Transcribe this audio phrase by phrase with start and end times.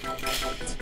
[0.00, 0.77] Thank you.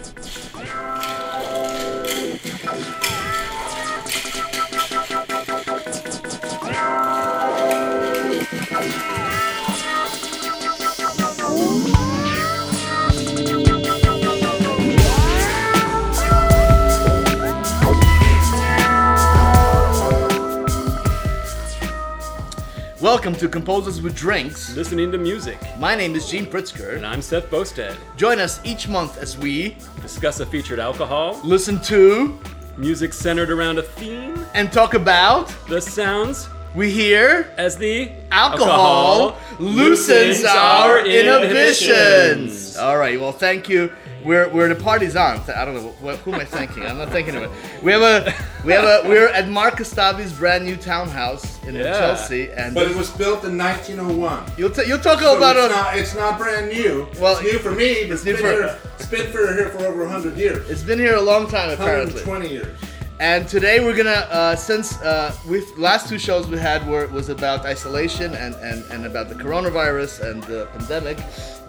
[23.16, 24.76] Welcome to Composers with Drinks.
[24.76, 25.58] Listening to music.
[25.78, 26.96] My name is Gene Pritsker.
[26.96, 27.96] And I'm Seth Boustead.
[28.18, 32.38] Join us each month as we Discuss a featured alcohol, listen to
[32.76, 39.38] music centered around a theme, and talk about the sounds we hear as the alcohol
[39.58, 42.76] loosens our inhibitions.
[42.76, 43.18] All right.
[43.18, 43.90] Well, thank you.
[44.26, 45.38] We're, we're the party's on.
[45.48, 46.82] I don't know what, who am I thanking.
[46.84, 47.56] I'm not thanking anyone.
[47.82, 48.34] We have a
[48.64, 51.98] we have a we're at Mark Kostabi's brand new townhouse in Yeah.
[51.98, 54.52] Chelsea, and But it was built in 1901.
[54.58, 57.06] you'll t- you'll talk So about it's a, not, it's not brand new.
[57.20, 59.54] Well, it's new for me, but it's it's new been, for- here, it's been for
[59.54, 60.68] here for over 100 years.
[60.68, 62.22] It's been here a long time apparently.
[62.24, 62.78] 120 years.
[63.18, 67.30] And today we're gonna, uh, since uh, we last two shows we had were was
[67.30, 71.16] about isolation and, and, and about the coronavirus and the pandemic,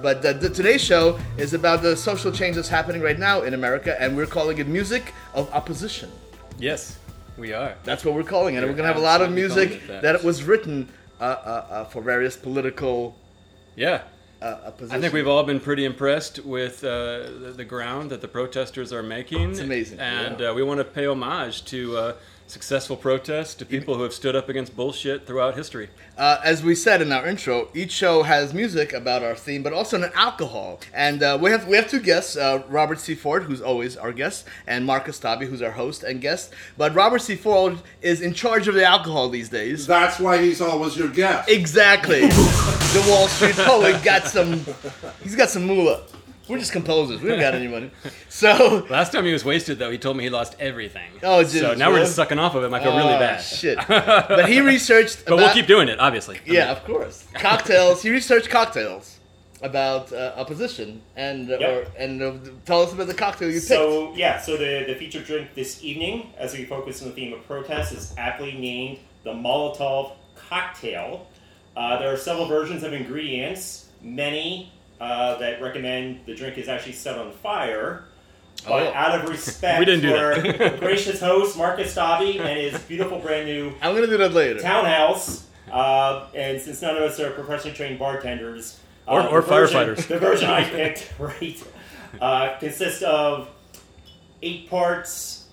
[0.01, 3.53] but the, the, today's show is about the social change that's happening right now in
[3.53, 6.11] America, and we're calling it music of opposition.
[6.59, 6.97] Yes,
[7.37, 7.75] we are.
[7.83, 8.61] That's what we're calling it.
[8.61, 10.01] We're we're gonna have a lot of music that.
[10.01, 10.23] that.
[10.23, 10.89] was written
[11.19, 13.15] uh, uh, uh, for various political
[13.75, 14.01] Yeah.
[14.41, 14.71] uh.
[14.89, 18.91] I think we've all been pretty impressed with uh, the, the ground that the protesters
[18.93, 19.51] are making.
[19.51, 20.49] It's amazing, And yeah.
[20.49, 22.13] uh, we want to pay homage to uh,
[22.47, 25.89] successful protests, to people who have stood up against bullshit throughout history.
[26.17, 29.73] Uh, as we said in our intro, each show has music about our theme, but
[29.73, 30.79] also an alcohol.
[30.93, 33.15] And uh, we have we have two guests: uh, Robert C.
[33.15, 36.53] Ford, who's always our guest, and Mark Kostabi, who's our host and guest.
[36.77, 37.35] But Robert C.
[37.35, 39.85] Ford is in charge of the alcohol these days.
[39.85, 41.49] That's why he's always your guest.
[41.49, 42.21] Exactly.
[42.27, 44.65] the Wall Street poet got some.
[45.21, 46.03] He's got some moolah.
[46.49, 47.21] We're just composers.
[47.21, 47.91] We don't got any money.
[48.29, 48.85] So.
[48.89, 51.09] Last time he was wasted, though, he told me he lost everything.
[51.23, 52.73] Oh, So geez, now we're just sucking off of him.
[52.73, 53.39] I feel really Oh, bad.
[53.41, 53.77] Shit.
[53.87, 55.25] But he researched.
[55.25, 56.37] But we'll keep doing it, obviously.
[56.37, 57.25] I Yeah, mean, of course.
[57.33, 58.01] Cocktails.
[58.01, 59.15] he researched cocktails
[59.63, 61.87] about uh, opposition, and uh, Yep.
[61.87, 62.33] or, and uh,
[62.65, 63.65] tell us about the cocktail you picked.
[63.67, 67.33] So yeah, so the, the featured drink this evening, as we focus on the theme
[67.33, 71.27] of protest, is aptly named the Molotov cocktail.
[71.75, 73.89] Uh, there are several versions of ingredients.
[74.01, 78.05] Many uh, that recommend the drink is actually set on fire.
[78.65, 78.93] But Oh.
[78.93, 80.79] out of respect We didn't do for that.
[80.79, 84.59] gracious host Mark Kostabi and his beautiful brand new I'm gonna do that later.
[84.59, 89.47] townhouse, uh, and since none of us are professionally trained bartenders, uh, Or- or the
[89.47, 90.07] version- firefighters.
[90.07, 91.63] the version I picked, right,
[92.19, 93.49] uh, consists of
[94.41, 95.45] eight parts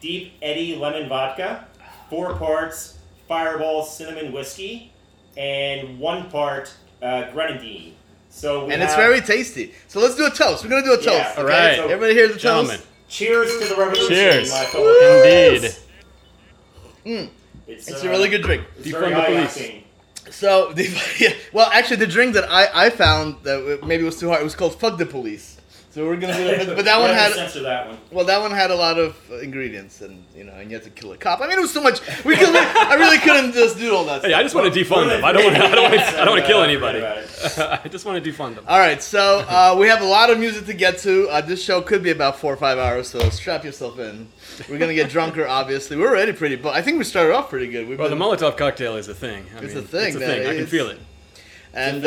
[0.00, 1.66] Deep Eddy lemon vodka,
[2.08, 2.94] four parts
[3.28, 4.90] Fireball cinnamon whiskey,
[5.36, 6.72] and one part
[7.02, 7.94] uh, grenadine.
[8.30, 9.74] So we and it's very tasty.
[9.88, 10.62] So let's do a toast.
[10.64, 11.06] We're gonna do a toast.
[11.08, 11.40] Yeah, okay?
[11.40, 11.76] All right.
[11.76, 12.76] so Everybody hear the Gentlemen.
[12.76, 12.86] toast?
[13.08, 14.50] cheers to the revolution, Cheers.
[14.50, 15.74] my fellow Indeed.
[17.66, 18.64] It's, It's uh, a really good drink.
[18.78, 19.58] It's Defund the police.
[19.58, 19.82] octane.
[20.32, 20.84] So, the,
[21.18, 24.40] yeah, well, actually, the drink that I, I found that maybe was too hard.
[24.42, 25.56] It was called "Fuck the Police."
[25.90, 27.98] So we're gonna do it, but, but that one had censor that one.
[28.12, 30.84] well, that one had a lot of uh, ingredients, and you know, and you had
[30.84, 31.40] to kill a cop.
[31.40, 32.00] I mean, it was so much.
[32.26, 34.20] We could, I really couldn't just do all that.
[34.20, 34.38] Hey, stuff.
[34.38, 35.24] I just want to defund them.
[35.24, 35.62] I don't want to.
[35.64, 36.00] I don't want to.
[36.20, 37.02] I don't want to kill anybody.
[37.04, 38.64] I just want to defund them.
[38.68, 41.26] All right, so uh, we have a lot of music to get to.
[41.30, 44.28] Uh, this show could be about four or five hours, so strap yourself in.
[44.68, 45.96] We're gonna get drunker, obviously.
[45.96, 47.88] We're already pretty, but I think we started off pretty good.
[47.88, 49.46] We've Well, the Molotov cocktail is a thing.
[49.56, 50.46] I It's mean, a thing, It's a that thing.
[50.46, 50.98] I can is- feel it.
[51.72, 52.04] and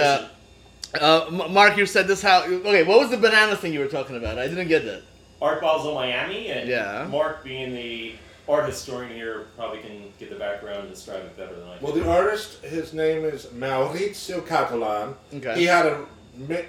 [1.00, 2.44] uh, Mark, you said this how?
[2.44, 4.38] Okay, what was the banana thing you were talking about?
[4.38, 5.04] I didn't get that.
[5.42, 7.08] Art Basel Miami, and Yeah.
[7.10, 8.14] Mark being the
[8.48, 11.84] art historian here probably can get the background and describe it better than I can.
[11.86, 15.16] Well, the artist, his name is Maurizio Cattelan.
[15.36, 15.56] Okay.
[15.60, 16.06] He had a,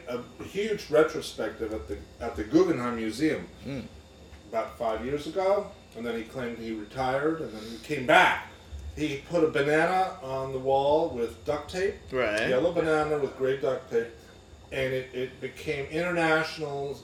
[0.09, 3.81] a huge retrospective at the at the Guggenheim Museum Hmm.
[4.51, 5.67] about five years ago,
[5.97, 8.49] and then he claimed he retired, and then he came back.
[8.97, 12.49] He put a banana on the wall with duct tape, Right.
[12.49, 14.09] yellow banana with gray duct tape,
[14.73, 16.99] and it, it became international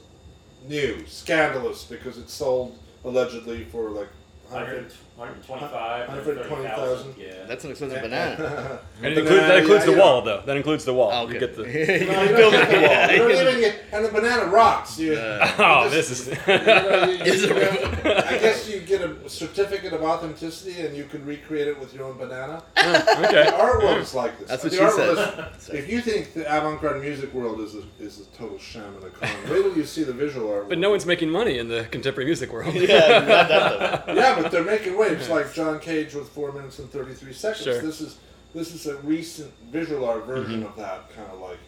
[0.67, 4.09] news, scandalous, because it sold allegedly for like
[4.49, 7.15] 100, 125, 120,000.
[7.19, 7.45] Yeah.
[7.49, 8.81] That's an expensive banana.
[9.03, 10.05] And it Banana, include, that includes yeah, the yeah.
[10.05, 10.43] wall, though.
[10.47, 11.11] That includes the wall.
[11.13, 11.35] Oh, okay.
[11.39, 11.63] You get the.
[11.63, 13.11] You No, you build get the wall.
[13.11, 14.99] You you don't even get, and the banana rots.
[14.99, 16.29] You, Oh, you this just- is.
[16.29, 20.81] you know, you- Is you it- get- I guess you get a certificate of authenticity,
[20.83, 22.63] and you can recreate it with your own banana.
[22.77, 23.45] Oh, okay.
[23.45, 24.49] The art world is like this.
[24.49, 25.51] That's what the she said.
[25.59, 29.05] is- if you think the avant-garde music world is a, is a total sham and
[29.05, 30.69] a con, wait till you see the visual art.
[30.69, 32.73] But no one's making money in the contemporary music world.
[32.75, 34.15] yeah, not that though.
[34.15, 37.65] yeah, but they're making waves like John Cage with four minutes and thirty-three seconds.
[37.65, 37.81] Sure.
[37.83, 38.19] This is
[38.55, 40.67] this is a recent visual art version Mm-hmm.
[40.71, 41.59] of that kind of like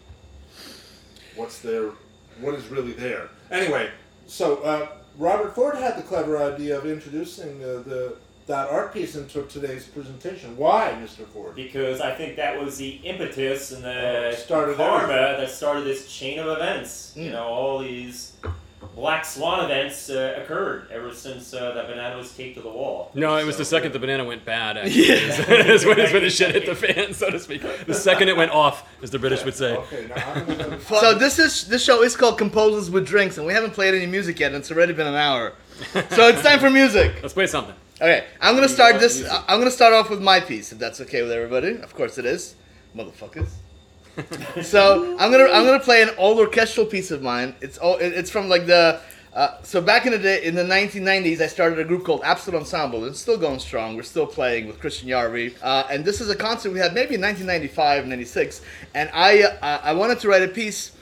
[1.36, 1.90] what's there,
[2.40, 3.28] what is really there.
[3.50, 3.90] Anyway,
[4.26, 4.88] so uh,
[5.18, 8.16] Robert Ford had the clever idea of introducing uh, the
[8.46, 10.56] that art piece into today's presentation.
[10.56, 11.24] Why, Mr.
[11.26, 11.54] Ford?
[11.54, 15.44] because I think that was the impetus and Oh, the it started karma everything.
[15.46, 17.12] that started this chain of events.
[17.16, 17.32] You Mm.
[17.32, 18.32] know, all these
[18.94, 23.10] black swan events uh, occurred ever since uh, that banana was taped to the wall.
[23.14, 24.76] No, it was the second the banana went bad.
[24.78, 25.14] Actually, Yeah.
[25.72, 27.62] is when, is when the shit hit the fan, so to speak.
[27.86, 29.76] The second it went off, as the British would say.
[29.76, 33.72] Okay, now So this is this show is called Composers with Drinks, and we haven't
[33.72, 34.48] played any music yet.
[34.52, 35.54] and It's already been an hour,
[36.10, 37.20] so it's time for music.
[37.22, 37.74] Let's play something.
[38.00, 39.22] Okay, I'm gonna start this.
[39.46, 41.76] I'm gonna start off with my piece, if that's okay with everybody.
[41.82, 42.54] Of course it is,
[42.96, 43.48] motherfuckers.
[44.62, 47.54] so I'm gonna I'm gonna play an old orchestral piece of mine.
[47.60, 49.00] It's all it's from like the.
[49.32, 52.58] Uh, so back in the day, in the 1990s, I started a group called Absolute
[52.58, 53.04] Ensemble.
[53.04, 53.94] It's still going strong.
[53.94, 57.14] We're still playing with Kristjan Järvi, uh, and this is a concert we had maybe
[57.14, 58.60] in 1995, 96.
[58.94, 60.92] And I uh, I wanted to write a piece.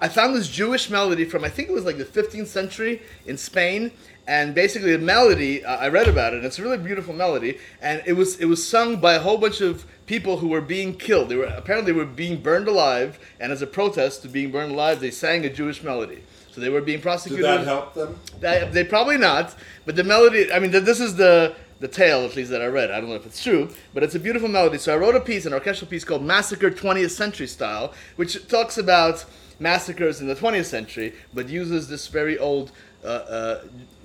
[0.00, 3.36] I found this Jewish melody from I think it was like the 15th century in
[3.36, 3.90] Spain,
[4.26, 6.36] and basically the melody uh, I read about it.
[6.36, 9.38] And it's a really beautiful melody, and it was it was sung by a whole
[9.38, 11.28] bunch of people who were being killed.
[11.28, 14.72] They were apparently they were being burned alive, and as a protest to being burned
[14.72, 16.22] alive, they sang a Jewish melody.
[16.52, 17.46] So they were being prosecuted.
[17.46, 18.18] Did that help them?
[18.40, 19.54] They, they probably not,
[19.86, 20.52] but the melody.
[20.52, 22.92] I mean, this is the the tale at least that I read.
[22.92, 24.78] I don't know if it's true, but it's a beautiful melody.
[24.78, 28.78] So I wrote a piece, an orchestral piece called "Massacre 20th Century Style," which talks
[28.78, 29.24] about
[29.58, 32.72] massacres in the 20th century, but uses this very old.
[33.04, 33.64] Uh, uh,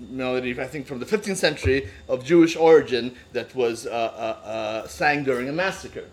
[0.09, 4.87] melody, I think from the 15th century of Jewish origin that was uh, uh, uh,
[4.87, 6.05] sang during a massacre.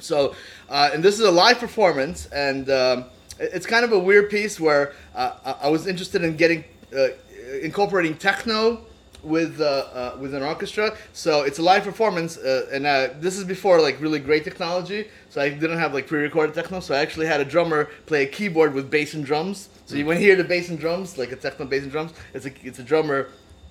[0.00, 0.34] So,
[0.70, 3.04] uh, and this is a live performance, and um,
[3.38, 6.64] it's kind of a weird piece where I- was interested in getting
[7.60, 8.86] incorporating techno
[9.24, 10.96] with uh, uh, with an orchestra.
[11.12, 15.08] So it's a live performance, uh, and uh, this is before like really great technology.
[15.30, 16.80] So I didn't have like pre-recorded techno.
[16.80, 19.68] So I actually had a drummer play a keyboard with bass and drums.
[19.86, 22.12] So you when you hear the bass and drums, like a techno bass and drums,
[22.34, 23.28] it's a it's a drummer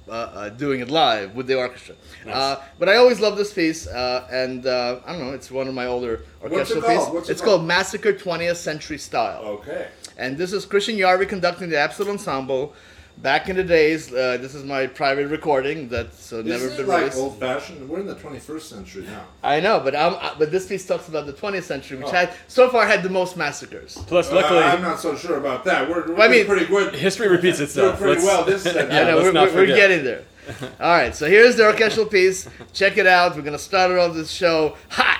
[0.08, 1.96] uh, uh, doing it live with the orchestra.
[2.30, 5.68] Uh, but I always love this piece, uh, and uh, I don't know, it's one
[5.68, 7.30] of my older What's it orchestral pieces.
[7.30, 7.60] It it's called?
[7.60, 9.42] called Massacre 20th Century Style.
[9.44, 9.88] Okay.
[10.18, 12.74] And this is Kristjan Järvi conducting the Absolute Ensemble.
[13.18, 16.86] Back in the days, uh, this is my private recording that's uh, never Isn't been
[16.86, 17.18] it like released.
[17.18, 17.88] old fashioned?
[17.88, 19.26] We're in the 21st century now.
[19.42, 22.12] I know, but um, uh, but this piece talks about the 20th century, which Oh.
[22.12, 23.98] had so far had the most massacres.
[24.08, 25.88] Plus, Uh, luckily, I'm not so sure about that.
[25.88, 26.96] We're, we're I doing meknow, pretty good.
[26.96, 28.00] history repeats itself.
[28.00, 28.26] Doing itself.
[28.26, 28.82] pretty Let's- well this century.
[28.92, 30.24] I Yeah, know, let's we're, not we're, we're getting there.
[30.82, 32.50] All right, so here's the orchestral piece.
[32.74, 33.38] Check it out.
[33.38, 35.20] We're gonna start it off this show hot.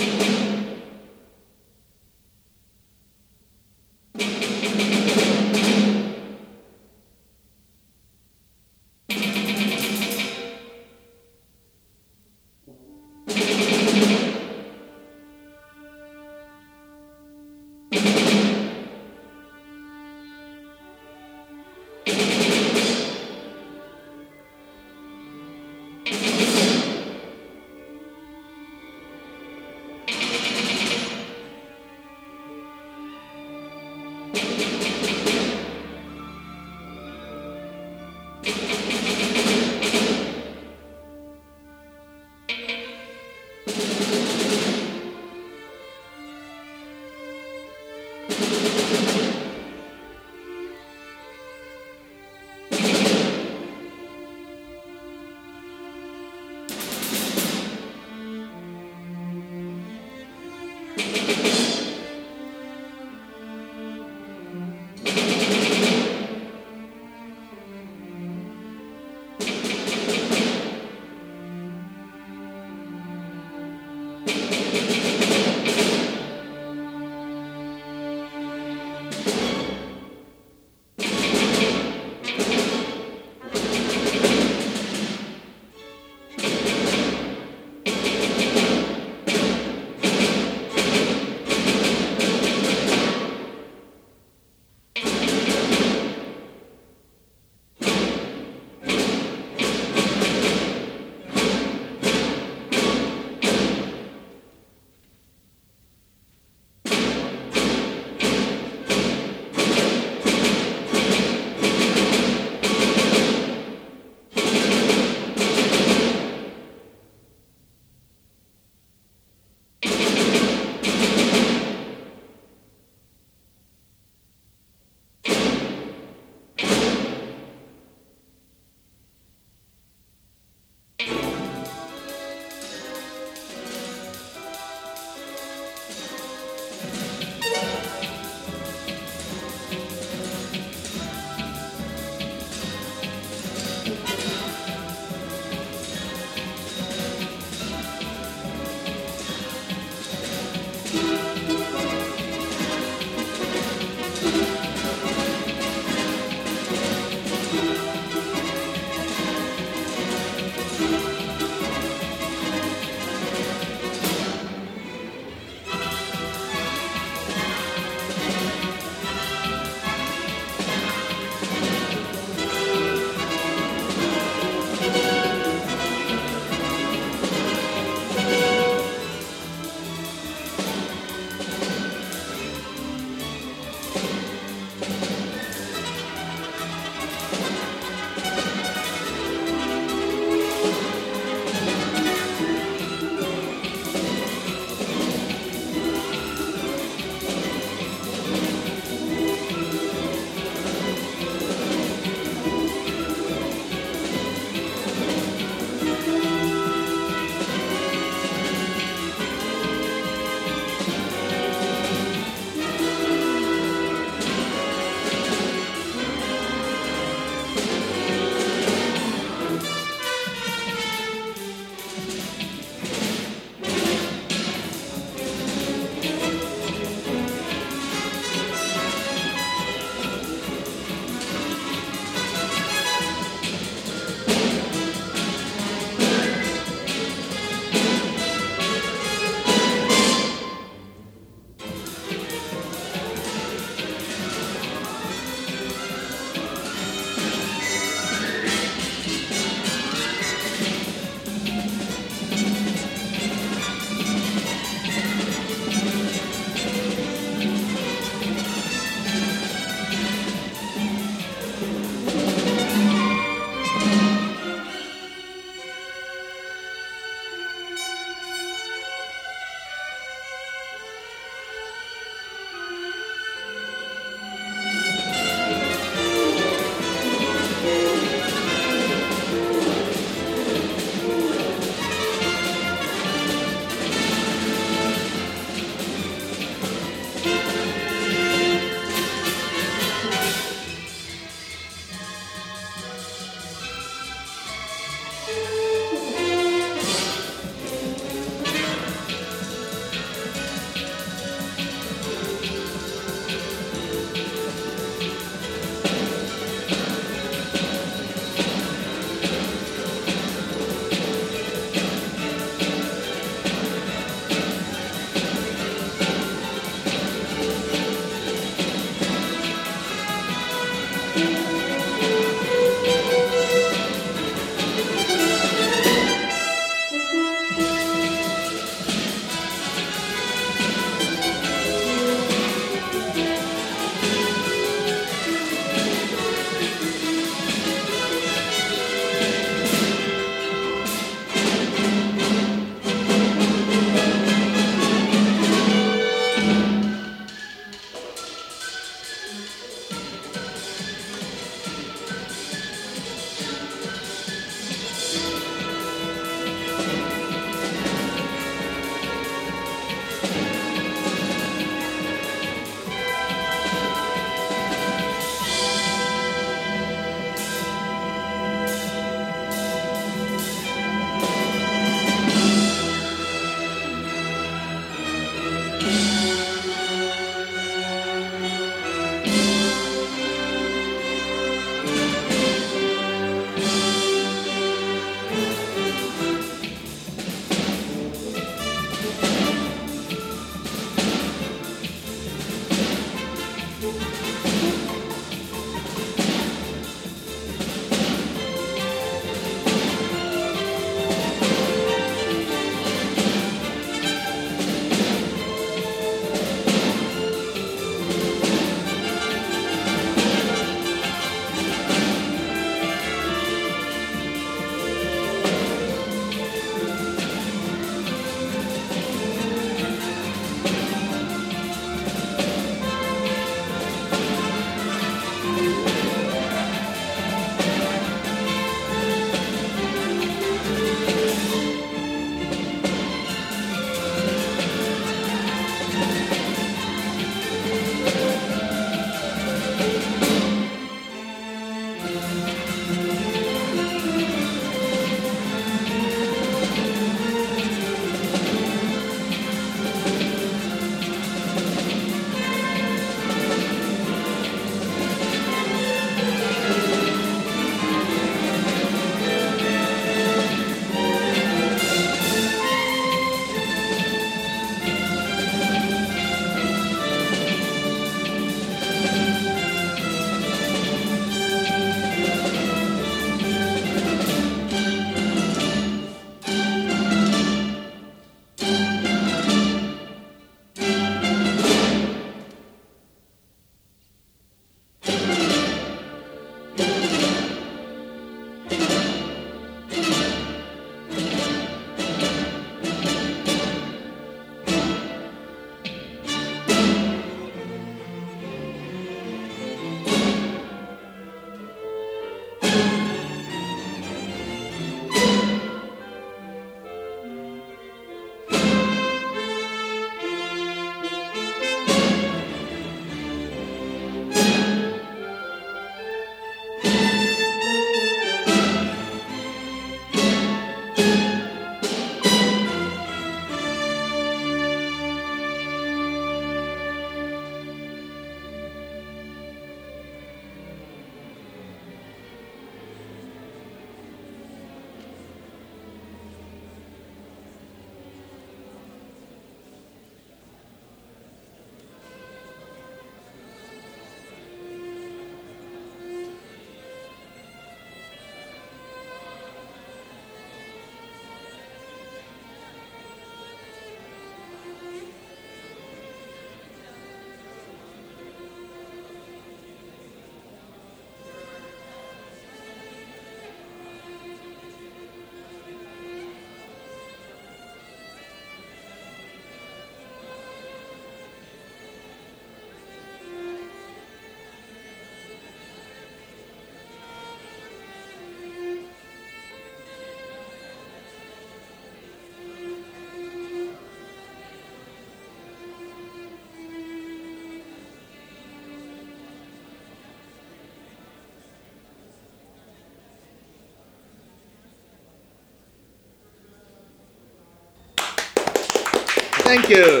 [599.50, 600.00] Thank you.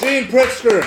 [0.00, 0.82] Gene Pritsker.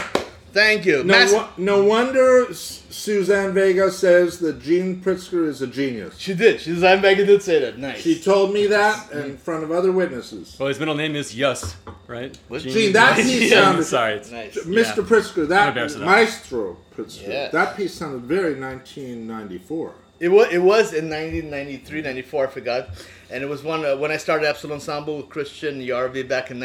[0.51, 0.97] Thank you.
[1.05, 6.17] No, Mas- wo- no wonder S- Suzanne Vega says that Gene Pritsker is a genius.
[6.17, 6.59] she did.
[6.59, 7.77] She Design Vega did say that.
[7.79, 8.01] Nice.
[8.01, 10.57] She told me that in front of other witnesses.
[10.59, 11.77] Well, his middle name is Yus,
[12.07, 12.37] right?
[12.49, 12.63] What?
[12.63, 13.85] Gene, that piece sounded.
[13.85, 14.15] Sorry.
[14.15, 14.57] It's, nice.
[14.57, 14.75] Mr.
[14.75, 15.03] Yeah.
[15.03, 16.01] Pritsker, that embarrassed of.
[16.01, 17.53] Maestro Pritsker, Yes.
[17.53, 19.93] that piece sounded very 1994.
[20.19, 22.89] It was it was in 1993, 94, I forgot,
[23.29, 26.59] and it was one uh, when I started Absolute Ensemble with Kristjan Järvi back in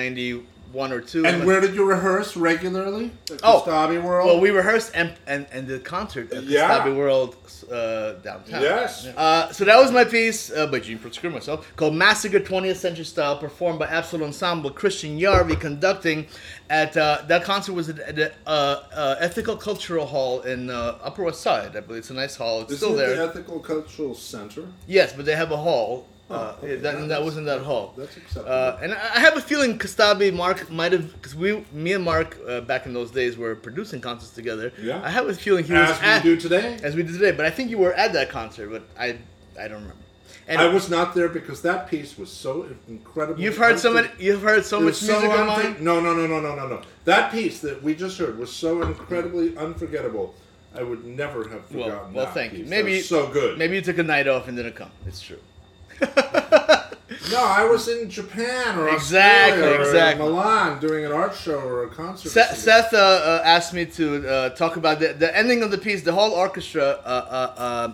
[0.74, 1.26] '91 or two.
[1.26, 3.10] And where did you rehearse regularly?
[3.30, 3.62] At Oh,
[4.02, 4.26] World?
[4.26, 6.80] Well, we rehearsed and and, and the concert at the Yeah.
[6.80, 7.36] Stabby World
[7.70, 8.62] uh, downtown.
[8.62, 9.06] Yes.
[9.16, 13.04] Uh, so that was my piece uh, by Gene Pritsker myself called Massacre 20th Century
[13.04, 14.70] Style, performed by Absolute Ensemble.
[14.70, 16.26] Kristjan Järvi conducting
[16.68, 18.50] at uh, that concert was at the uh,
[18.94, 21.76] uh, Ethical Cultural Hall in uh, Upper West Side.
[21.76, 22.62] I believe it's a nice hall.
[22.62, 23.16] It's Isn't still it there.
[23.16, 24.64] the Ethical Cultural Center?
[24.86, 26.06] Yes, but they have a hall.
[26.30, 26.76] Uh, okay.
[26.76, 27.92] that, that was in that hall.
[27.96, 28.48] That's acceptable.
[28.52, 32.04] Uh, and I I have a feeling Kostabi, Mark might have, because we, me and
[32.04, 34.72] Mark, uh, back in those days, were producing concerts together.
[34.80, 35.00] Yeah.
[35.02, 36.78] I have a feeling he was As we do today.
[36.82, 37.32] as we did today.
[37.32, 39.16] But I think you were at that concert, but I,
[39.58, 39.96] I don't remember.
[40.46, 43.40] And I was not there because that piece was so incredible.
[43.40, 44.08] You've heard so many.
[44.18, 45.76] You've heard so much so music unfor- mine.
[45.84, 46.82] No, no, no, no, no, no, no.
[47.04, 50.34] That piece that we just heard was so incredibly unforgettable.
[50.74, 52.58] I would never have Well, forgotten well, that thank piece.
[52.60, 52.64] you.
[52.66, 53.58] That Maybe was so good.
[53.58, 54.90] Maybe you took a night off and didn't come.
[55.06, 55.38] It's true.
[57.30, 60.26] No, I was in Japan or Exactly, Australia or exactly.
[60.26, 62.30] Milan doing an art show or a concert.
[62.30, 62.56] Seth.
[62.56, 66.02] Seth uh, uh, asked me to uh, talk about the, the ending of the piece.
[66.02, 67.92] The whole orchestra uh, uh, uh,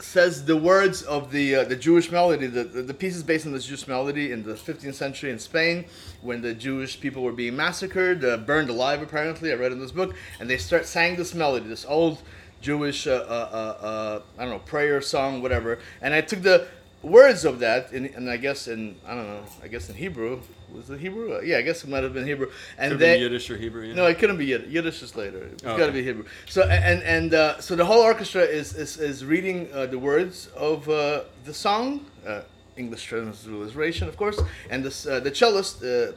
[0.00, 2.48] says the words of the uh, the Jewish melody.
[2.48, 5.38] The, the, the piece is based on this Jewish melody in the 15th century in
[5.38, 5.84] Spain,
[6.20, 9.00] when the Jewish people were being massacred, uh, burned alive.
[9.00, 12.18] Apparently, I read in this book, and they start sang this melody, this old
[12.60, 15.78] Jewish uh, uh, uh, uh, I don't know prayer song, whatever.
[16.00, 16.66] And I took the
[17.02, 20.40] words of that, in, and I guess in I don't know, I guess in Hebrew.
[20.72, 21.34] Was it Hebrew?
[21.36, 22.50] Uh, yeah, I guess it might have been Hebrew.
[22.78, 23.84] And Could they, be Yiddish or Hebrew.
[23.86, 23.94] Yeah.
[23.94, 24.68] no, it couldn't be Yiddish.
[24.70, 25.42] Yiddish is later.
[25.52, 25.92] It's Oh, got to okay.
[26.00, 26.24] be Hebrew.
[26.48, 30.48] So and and uh, so the whole orchestra is is, is reading uh, the words
[30.56, 32.42] of uh, the song, uh,
[32.76, 36.12] English transliteration, of course, and this uh, the cellist uh,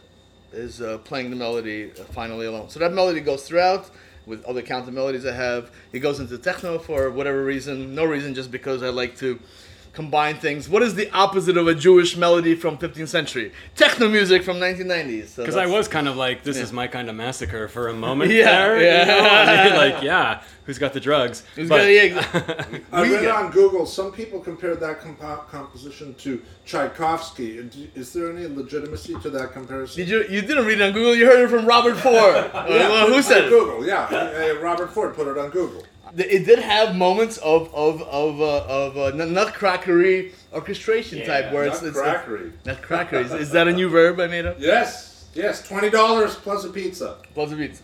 [0.54, 2.70] is uh, playing the melody uh, finally alone.
[2.70, 3.90] So that melody goes throughout
[4.26, 5.70] with other counter melodies I have.
[5.92, 9.38] It goes into techno for whatever reason, no reason, just because I like to
[9.96, 10.68] combine things.
[10.70, 13.52] What is the opposite of a Jewish melody from 15th century?
[13.76, 15.28] Techno music from 1990s.
[15.30, 16.64] So Because I was kind of like, this Yeah.
[16.64, 18.32] is my kind of massacre for a moment.
[18.32, 19.00] Yeah, there, yeah.
[19.02, 19.30] You know?
[19.30, 21.44] I mean, like, yeah, who's got the drugs?
[21.56, 25.02] Who's But- got- yeah, exa- I we read got- on Google some people compared that
[25.02, 27.60] compo- composition to Tchaikovsky.
[27.96, 29.98] Is there any legitimacy to that comparison?
[29.98, 30.24] Did you?
[30.30, 31.16] You didn't read it on Google.
[31.16, 32.36] You heard it from Robert Ford.
[32.56, 33.50] Uh, well, who on said it?
[33.50, 34.52] Google, yeah.
[34.62, 35.84] Robert Ford put it on Google.
[36.18, 41.66] It did have moments of of of uh, of uh, nutcrackery orchestration Yeah, type where
[41.66, 42.52] it's, Not it's crackery.
[42.64, 43.26] nutcrackery.
[43.26, 44.58] Is, is that a new verb I made up?
[44.60, 47.18] Yes, yes, twenty dollars plus a pizza.
[47.34, 47.82] Plus a pizza.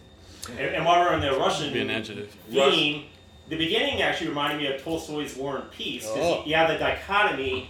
[0.52, 2.36] And, and while we're on the Russian Be an adjective.
[2.50, 3.06] theme,
[3.50, 6.44] the beginning actually reminded me of Tolstoy's War and Peace because Oh.
[6.46, 7.70] you have the dichotomy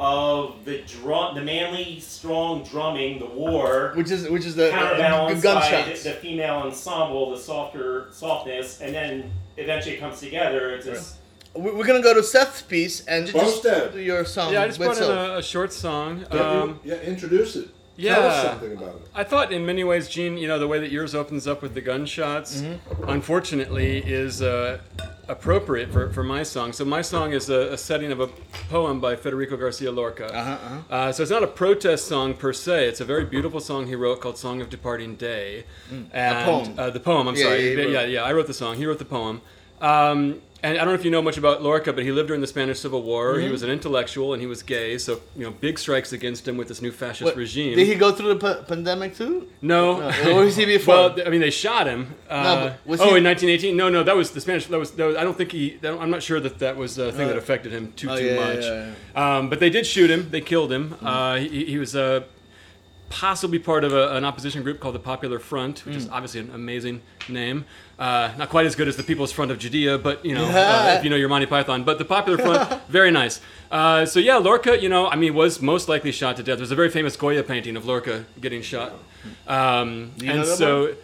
[0.00, 5.42] of the drum, the manly, strong drumming, the war, Which is which is the counterbalanced
[5.44, 6.04] by the, gunshots.
[6.04, 10.70] the female ensemble, the softer softness, and then eventually comes together.
[10.70, 11.16] It's just
[11.54, 13.92] We- We're gonna go to Seth's piece and ju- just Busted.
[13.92, 14.52] do your song.
[14.54, 15.28] Yeah, I just with brought in Seth.
[15.30, 16.24] a, a short song.
[16.30, 17.68] Um, yeah, introduce it.
[18.02, 18.14] Yeah.
[18.14, 19.02] Tell us something about it.
[19.14, 21.74] I thought in many ways, Gene, you know, the way that yours opens up with
[21.74, 23.08] the gunshots, Mm-hmm.
[23.08, 24.78] unfortunately, is uh,
[25.28, 26.72] appropriate for, for my song.
[26.72, 28.28] So my song is a, a setting of a
[28.68, 30.26] poem by Federico Garcia Lorca.
[30.34, 30.94] Uh-huh, uh-huh.
[30.94, 32.88] Uh, so it's not a protest song per se.
[32.88, 36.44] It's a very beautiful song he wrote called "Song of Departing Day." And, Mm.
[36.44, 36.74] poem.
[36.78, 37.28] Uh, the poem.
[37.28, 37.74] I'm Yeah, sorry.
[37.76, 38.76] yeah, he yeah, yeah, I wrote the song.
[38.76, 39.40] He wrote the poem.
[39.80, 42.40] Um, and I don't know if you know much about Lorca, but he lived during
[42.40, 43.34] the Spanish Civil War.
[43.34, 43.46] Mm-hmm.
[43.46, 44.96] He was an intellectual and he was gay.
[44.98, 47.76] So you know, big strikes against him with this new fascist What, regime.
[47.76, 49.48] Did he go through the pa- pandemic too?
[49.60, 49.98] No.
[49.98, 50.94] No, what was he before?
[50.94, 52.14] well, I mean, they shot him.
[52.28, 53.76] Uh, was oh, he- in 1918?
[53.76, 54.66] No, no, that was the Spanish.
[54.66, 54.92] That was.
[54.92, 55.78] That was I don't think he.
[55.84, 58.36] I'm not sure that that was a thing that affected him too Oh, too yeah,
[58.46, 58.64] much.
[58.64, 58.92] yeah,
[59.36, 60.30] Um, but they did shoot him.
[60.30, 60.96] They killed him.
[61.02, 62.22] Uh, he, he was uh,
[63.12, 66.50] possibly part of a, an opposition group called the Popular Front, which is obviously an
[66.54, 67.66] amazing name.
[67.98, 70.94] Uh, not quite as good as the People's Front of Judea, but you know, uh,
[70.98, 71.84] if you know your Monty Python.
[71.84, 73.40] But the Popular Front, very nice.
[73.70, 76.56] Uh, so yeah, Lorca, you know, I mean, was most likely shot to death.
[76.58, 78.92] There's a very famous Goya painting of Lorca getting shot.
[79.46, 80.94] Um, and so,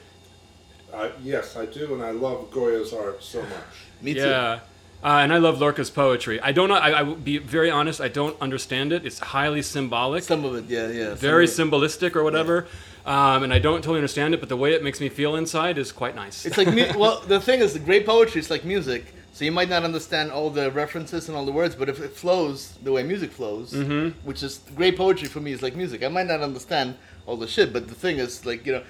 [0.93, 3.53] Uh, yes, I do, and I love Goya's art so much.
[4.01, 4.21] Me too.
[4.21, 4.61] yeah.
[5.03, 6.41] Uh, and I love Lorca's poetry.
[6.41, 6.75] I don't know.
[6.75, 8.01] I, I will be very honest.
[8.01, 9.07] I don't understand it.
[9.07, 10.25] It's highly symbolic.
[10.25, 11.15] Some of it, yeah, yeah.
[11.15, 12.67] very symbolistic or whatever.
[13.07, 15.79] Um, and I don't totally understand it, but the way it makes me feel inside
[15.79, 16.45] is quite nice.
[16.45, 19.15] It's like mu- well, the thing is, the great poetry is like music.
[19.33, 22.11] So you might not understand all the references and all the words, but if it
[22.11, 24.27] flows the way music flows, Mm-hmm.
[24.27, 26.03] which is great poetry for me is like music.
[26.03, 28.83] I might not understand all the shit, but the thing is, like you know,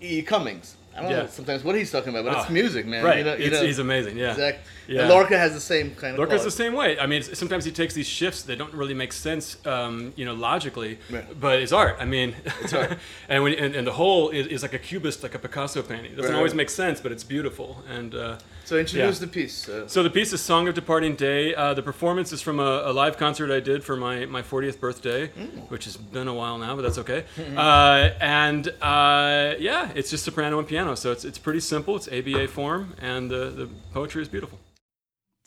[0.00, 0.22] E.
[0.22, 0.76] Cummings.
[0.96, 3.02] I don't know sometimes what he's talking about, but Ah, it's music, man.
[3.04, 3.18] right.
[3.18, 4.18] You know, you know, he's amazing.
[4.18, 4.30] Yeah.
[4.32, 4.62] Exactly.
[4.88, 5.00] Yeah.
[5.02, 6.18] And Lorca has the same kind of.
[6.18, 6.98] Lorca's the same way.
[6.98, 10.34] I mean, sometimes he takes these shifts that don't really make sense, um, you know,
[10.34, 11.24] logically, Right.
[11.40, 11.96] but it's art.
[11.98, 12.98] I mean, It's art.
[13.28, 16.12] and, when, and and the whole is, is like a cubist, like a Picasso painting.
[16.12, 16.36] It doesn't Right.
[16.36, 17.82] always make sense, but it's beautiful.
[17.88, 18.36] And uh,
[18.72, 19.26] So introduce Yeah.
[19.26, 19.68] the piece.
[19.68, 22.84] Uh, so the piece is "Song of Departing Day." Uh, the performance is from a,
[22.86, 25.68] a live concert I did for my, my 40th birthday, Mm.
[25.70, 27.24] which has been a while now, but that's okay.
[27.54, 31.96] uh, and uh, yeah, it's just soprano and piano, so it's it's pretty simple.
[31.96, 34.58] It's ABA form, and the the poetry is beautiful.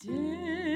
[0.06, 0.75] Day,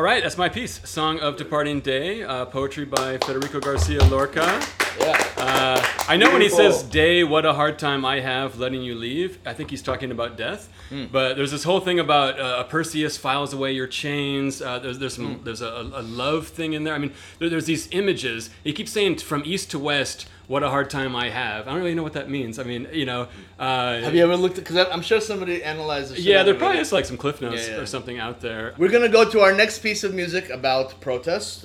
[0.00, 0.80] All right, that's my piece.
[0.88, 4.58] Song of Departing Day, uh, poetry by Federico Garcia Lorca.
[4.98, 5.22] Yeah.
[5.36, 8.94] Uh, I know when he says "day," what a hard time I have letting you
[8.94, 9.38] leave.
[9.44, 10.70] I think he's talking about death.
[10.88, 11.04] Hmm.
[11.12, 14.62] But there's this whole thing about uh, Perseus files away your chains.
[14.62, 15.44] Uh, there's there's some Hmm.
[15.44, 16.94] there's a, a love thing in there.
[16.94, 18.48] I mean, there, there's these images.
[18.64, 21.82] He keeps saying from east to west, "What a hard time I have." I don't
[21.84, 22.58] really know what that means.
[22.62, 23.22] I mean, you know.
[23.58, 24.56] Uh, Have you ever looked?
[24.56, 26.08] Because I'm sure somebody analyzed.
[26.12, 27.82] the yeah, there probably is like some cliff notes Yeah, yeah.
[27.82, 28.74] or something out there.
[28.80, 31.64] We're gonna go to our next piece of music about protest.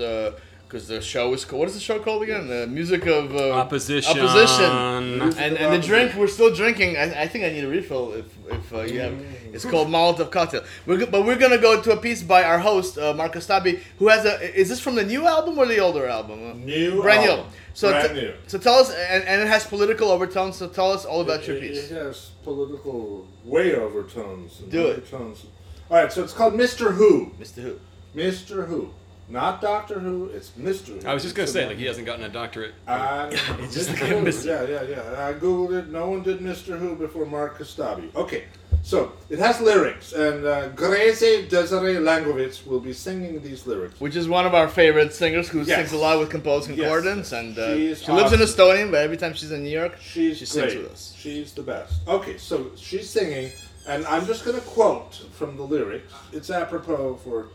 [0.68, 1.60] Because the show is called.
[1.62, 2.48] What is the show called again?
[2.48, 4.20] The music of uh, Opposition.
[4.20, 5.20] Opposition.
[5.20, 6.92] Music And, and the drink we're still drinking.
[6.98, 8.26] I, I think I need a refill if
[8.58, 9.16] if uh, you have.
[9.54, 10.64] It's called Molotov cocktail.
[10.88, 14.08] We're, but we're gonna go to a piece by our host uh, Mark Kostabi, who
[14.14, 14.34] has a.
[14.62, 16.40] Is this from the new album or the older album?
[16.50, 17.44] Uh, New Brand new.
[17.84, 18.02] Album.
[18.02, 18.34] So Brand t- new.
[18.48, 20.56] so tell us, and, and it has political overtones.
[20.58, 21.92] So tell us all about your It- piece.
[21.92, 24.60] It has political way overtones.
[24.62, 24.96] And Do it.
[24.96, 25.46] undertones.
[25.90, 26.94] All right, so it's called Mr.
[26.96, 27.32] Who.
[27.40, 27.62] Mr.
[27.62, 27.80] Who.
[28.16, 28.68] Mr.
[28.68, 28.92] Who.
[29.28, 31.02] Not Doctor Who, it's Mr.
[31.02, 31.08] Who.
[31.08, 32.74] I was just gonna It's say, a- like, he hasn't gotten a doctorate.
[32.88, 33.30] Uh,
[33.72, 34.08] just Mr.
[34.08, 34.16] Who.
[34.24, 34.46] Mr.
[34.70, 35.28] Yeah, yeah, yeah.
[35.28, 35.90] I googled it.
[35.90, 36.78] No one did Mr.
[36.78, 38.14] Who before Mark Kostabi.
[38.16, 38.44] Okay,
[38.92, 41.20] so it has lyrics, and uh, Grace
[41.50, 44.00] Desiree Langovitz will be singing these lyrics.
[44.00, 45.76] Which is one of our favorite singers who Yes.
[45.78, 46.78] sings a lot with composed Yes.
[46.78, 48.42] concordance, and uh, She she lives in awesome.
[48.42, 50.84] Estonia, but every time she's in New York, She's she sings great.
[50.84, 51.14] with us.
[51.18, 51.94] She's the best.
[52.08, 53.50] Okay, so she's singing,
[53.88, 56.14] and I'm just going to quote from the lyrics.
[56.32, 57.48] It's apropos for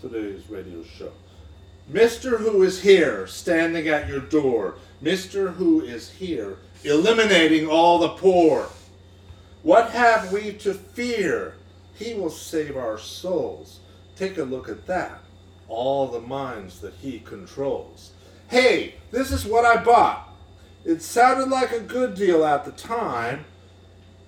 [0.00, 1.12] today's radio show.
[1.92, 2.38] Mr.
[2.38, 4.76] Who is here, standing at your door.
[5.02, 5.52] Mr.
[5.58, 8.68] Who is here, eliminating all the poor.
[9.62, 11.54] What have we to fear?
[11.94, 13.80] He will save our souls.
[14.16, 15.20] Take a look at that.
[15.68, 18.10] All the minds that he controls.
[18.48, 20.28] Hey, this is what I bought.
[20.84, 23.44] It sounded like a good deal at the time.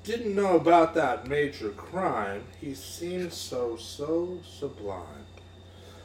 [0.04, 2.44] Didn't know about that major crime.
[2.60, 5.02] He seemed so, so sublime.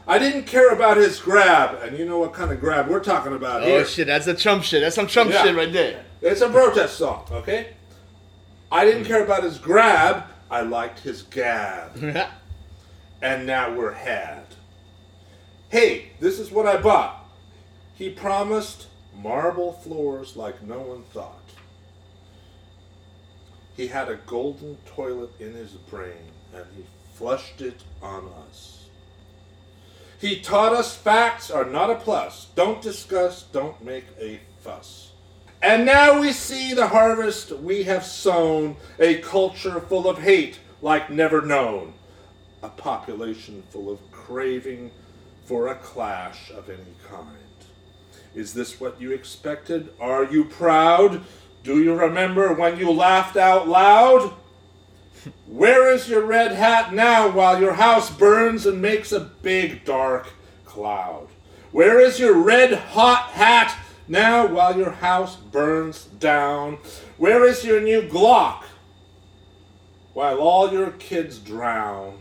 [0.07, 3.33] I didn't care about his grab, and you know what kind of grab we're talking
[3.33, 3.85] about Oh here.
[3.85, 4.81] shit, that's a Trump shit.
[4.81, 5.43] That's some Trump Yeah.
[5.43, 6.03] shit right there.
[6.21, 7.75] It's a protest song, okay?
[8.71, 10.25] I didn't care about his grab.
[10.49, 11.97] I liked his gab.
[13.21, 14.43] and now we're had.
[15.69, 17.25] Hey, this is what I bought.
[17.95, 21.35] He promised marble floors like no one thought.
[23.75, 28.89] He had a golden toilet in his brain, and he flushed it on us.
[30.19, 32.47] He taught us facts are not a plus.
[32.55, 35.08] Don't discuss, don't make a fuss.
[35.61, 41.09] And now we see the harvest we have sown, a culture full of hate like
[41.09, 41.93] never known,
[42.63, 44.91] a population full of craving
[45.43, 47.35] for a clash of any kind.
[48.33, 49.89] Is this what you expected?
[49.99, 51.23] Are you proud?
[51.63, 54.33] Do you remember when you laughed out loud?
[55.45, 60.31] Where is your red hat now while your house burns and makes a big dark
[60.63, 61.27] cloud?
[61.71, 63.77] Where is your red hot hat
[64.09, 66.79] now while your house burns down?
[67.17, 68.63] Where is your new Glock
[70.13, 72.17] while all your kids drown?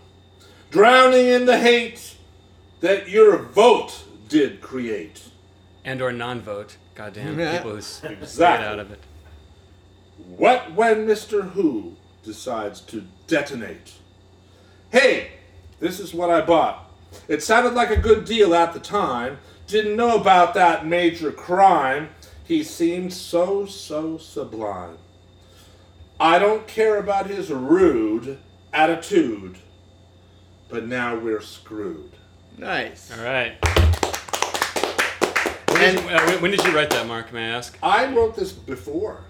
[0.70, 2.14] Drowning in the hate
[2.80, 5.22] that your vote did create.
[5.84, 6.76] and or non-vote.
[6.94, 7.56] Goddamn Yeah.
[7.56, 8.66] people who s- stayed Exactly.
[8.66, 9.00] out of it.
[10.36, 11.52] What when Mr.
[11.52, 13.92] Who decides to detonate?
[14.90, 15.30] Hey,
[15.80, 16.90] this is what I bought.
[17.26, 19.38] It sounded like a good deal at the time.
[19.68, 22.08] Didn't know about that major crime.
[22.44, 24.96] He seemed so, so sublime.
[26.18, 28.38] I don't care about his rude
[28.72, 29.58] attitude,
[30.70, 32.12] but now we're screwed.
[32.56, 33.12] Nice.
[33.16, 33.56] All right.
[35.70, 37.30] When did, you, uh, when- when did you write that, Mark?
[37.32, 37.76] May I ask?
[37.82, 39.20] I wrote this before.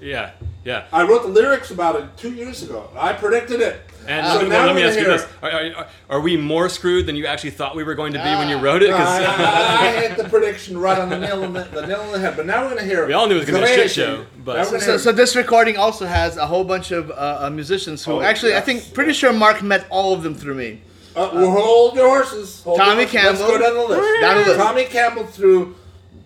[0.00, 0.30] Yeah,
[0.64, 0.84] yeah.
[0.92, 2.88] I wrote the lyrics about it two years ago.
[2.96, 3.80] I predicted it.
[4.08, 6.36] And So let, me- now let me we're ask you this: are, are, are we
[6.38, 8.88] more screwed than you actually thought we were going to be when you wrote it?
[8.90, 11.86] No, 'Cause- I, I, I hit the prediction right on the nail on the, the
[11.86, 12.34] nail on the head.
[12.36, 13.06] But now we're gonna hear.
[13.06, 14.80] We all knew it was gonna be a shit show, but- Now we're So, gonna
[14.82, 18.12] so, hear- so this recording also has a whole bunch of uh, uh, musicians who
[18.12, 20.80] Oh, actually I think pretty sure Mark met all of them through me.
[21.14, 22.62] uh, well, hold your horses.
[22.62, 23.24] Hold Tommy your horses.
[23.24, 23.58] Let's Campbell.
[23.58, 24.20] go down the list.
[24.22, 24.56] Down the list.
[24.58, 25.74] Tommy Campbell through.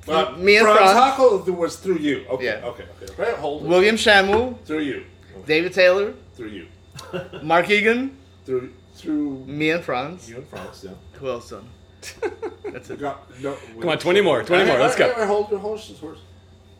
[0.08, 1.14] Uh, Me and Franz Franz.
[1.16, 2.24] Hackl was through you.
[2.30, 2.44] Okay.
[2.46, 2.60] Yeah.
[2.66, 2.84] Okay.
[3.02, 3.12] Okay.
[3.22, 3.68] Right, hold it.
[3.68, 5.04] William Schimmel, through you.
[5.46, 6.66] David Taylor, Through you.
[7.42, 10.28] Mark Egan, Through through me and Franz.
[10.28, 10.84] you and Franz.
[10.84, 10.90] Yeah.
[11.18, 11.48] Who else?
[11.48, 11.66] Son?
[12.72, 12.98] That's it.
[13.00, 15.06] got, no, Come on, 20 more, 20 more, let's go.
[15.08, 15.98] Wait, wait, hold your horses.
[15.98, 16.18] horse.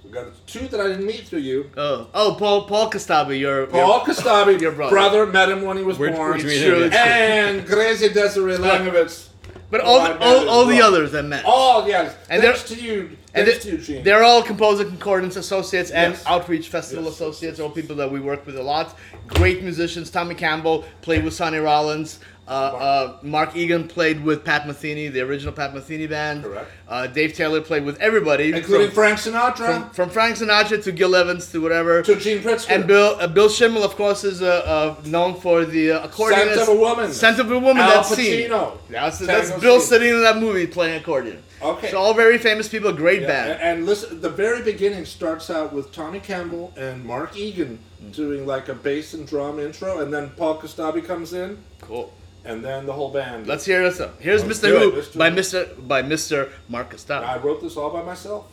[0.05, 1.71] We got two that I didn't meet through you.
[1.77, 5.27] Oh, oh, Paul Paul Kostabi, your Paul Kostabi, your brother.
[5.27, 6.31] met him when he was Where'd- born.
[6.33, 9.29] where'd True, and Gracie Desiree Langovitz.
[9.71, 11.45] But Oh, all the, oh, all, all the others I met.
[11.47, 16.13] Oh yes, And thanks they're- to you, and they're, they're all Composer Concordance Associates and
[16.13, 16.25] Yes.
[16.27, 17.15] Outreach Festival Yes.
[17.15, 18.97] Associates, all people that we work with a lot.
[19.27, 20.11] Great musicians.
[20.11, 22.19] Tommy Campbell played with Sonny Rollins.
[22.49, 26.43] Uh, uh, Mark Egan played with Pat Metheny, the original Pat Metheny band.
[26.43, 26.69] Correct.
[26.89, 30.91] Uh, Dave Taylor played with everybody, Including from, Frank Sinatra from, from Frank Sinatra to
[30.93, 32.03] Gil Evans to whatever.
[32.03, 32.69] to Gene Pritsker.
[32.71, 36.57] and Bill uh, Bill Schimmel, of course, is uh, uh, known for the uh, accordionist.
[36.57, 37.13] Scent of a Woman.
[37.13, 37.79] Scent of a Woman.
[37.79, 38.51] Al that scene.
[38.51, 38.77] Pacino.
[38.91, 39.89] That's, that's Bill scene.
[39.89, 41.43] sitting in that movie playing accordion.
[41.63, 41.91] Okay.
[41.91, 43.61] So all very famous people, great Yeah, band.
[43.61, 48.15] and, listen, the very beginning starts out with Tommy Campbell and Mark Egan mm.
[48.15, 52.13] doing like a bass and drum intro, and then Paul Kostabi comes in, Cool.
[52.45, 53.47] and then the whole band.
[53.47, 54.01] Let's hear this.
[54.01, 54.21] Up.
[54.21, 54.79] Here's Let's Mr.
[54.79, 55.31] Who let's by.
[55.31, 55.89] Mr.
[55.89, 56.51] by Mr.
[56.69, 58.52] Mark Marcus I wrote this all by myself.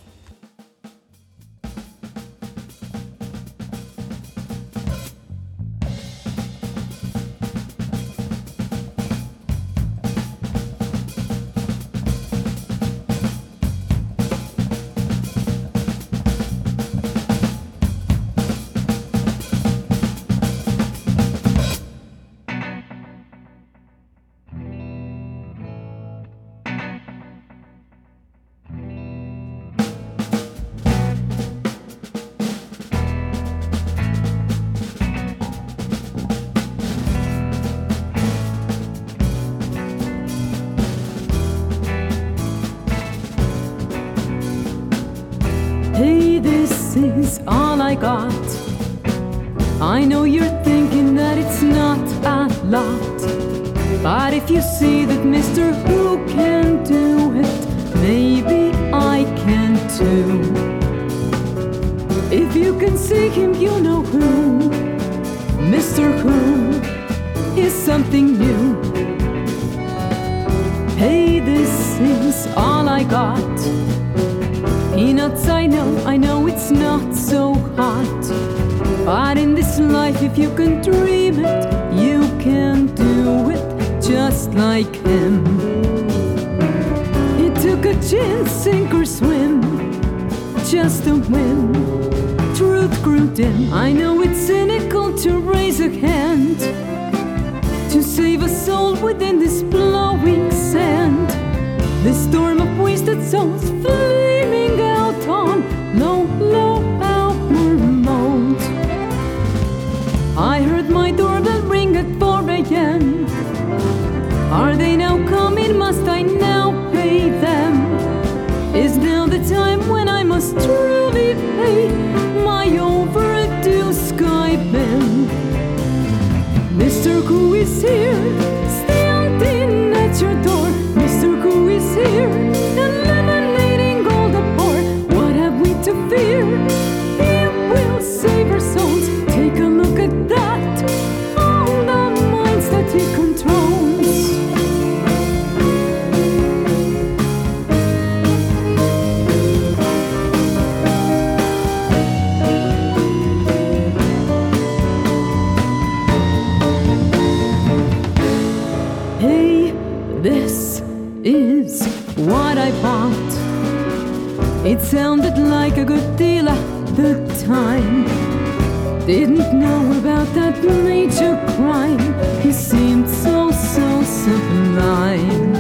[169.10, 172.14] Didn't know about that major crime.
[172.42, 175.56] He seemed so, so sublime.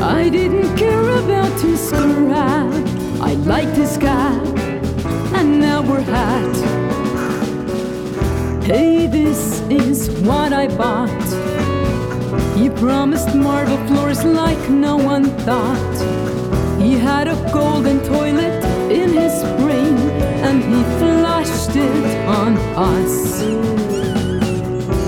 [0.00, 2.72] I didn't care about his scrap.
[3.20, 4.40] I liked his cap,
[5.34, 6.56] and now we're hat.
[8.62, 11.26] Hey, this is what I bought.
[12.56, 15.96] He promised marble floors like no one thought.
[16.80, 19.96] He had a golden toilet in his brain
[20.46, 21.35] and he flashed
[21.78, 23.40] it on us.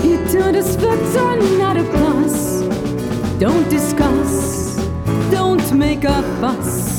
[0.03, 2.61] He told us facts are not a plus.
[3.39, 4.77] Don't discuss,
[5.31, 6.89] don't make a fuss.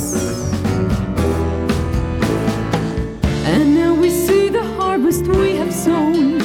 [3.45, 6.41] And now we see the harvest we have sown.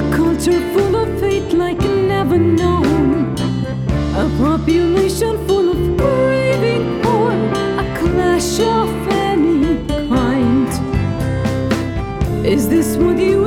[0.00, 3.34] A culture full of hate like never known.
[4.16, 5.63] A population full
[12.54, 13.43] Is this what you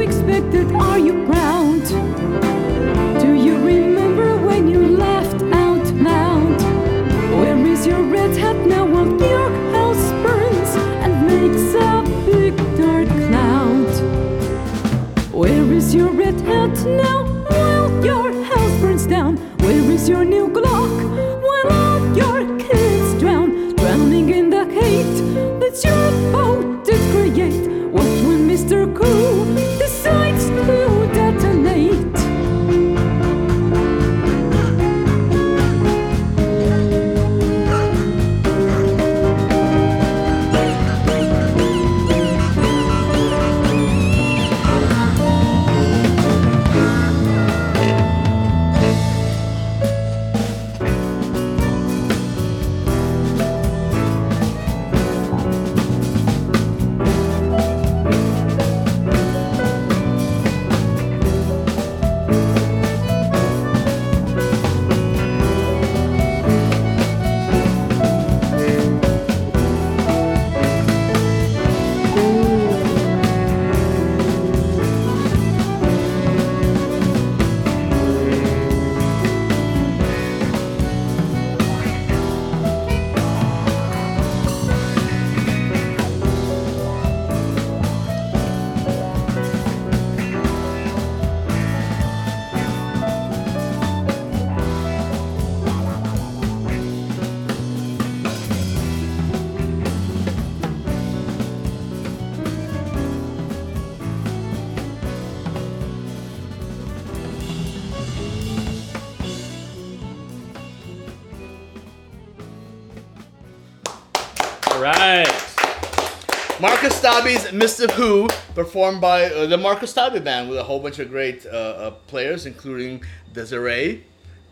[117.27, 117.91] Mark Kostabi's Mr.
[117.91, 121.49] Who, performed by uh, the Marcus Stabby Band with a whole bunch of great uh,
[121.49, 123.03] uh, players, including
[123.33, 124.03] Desiree,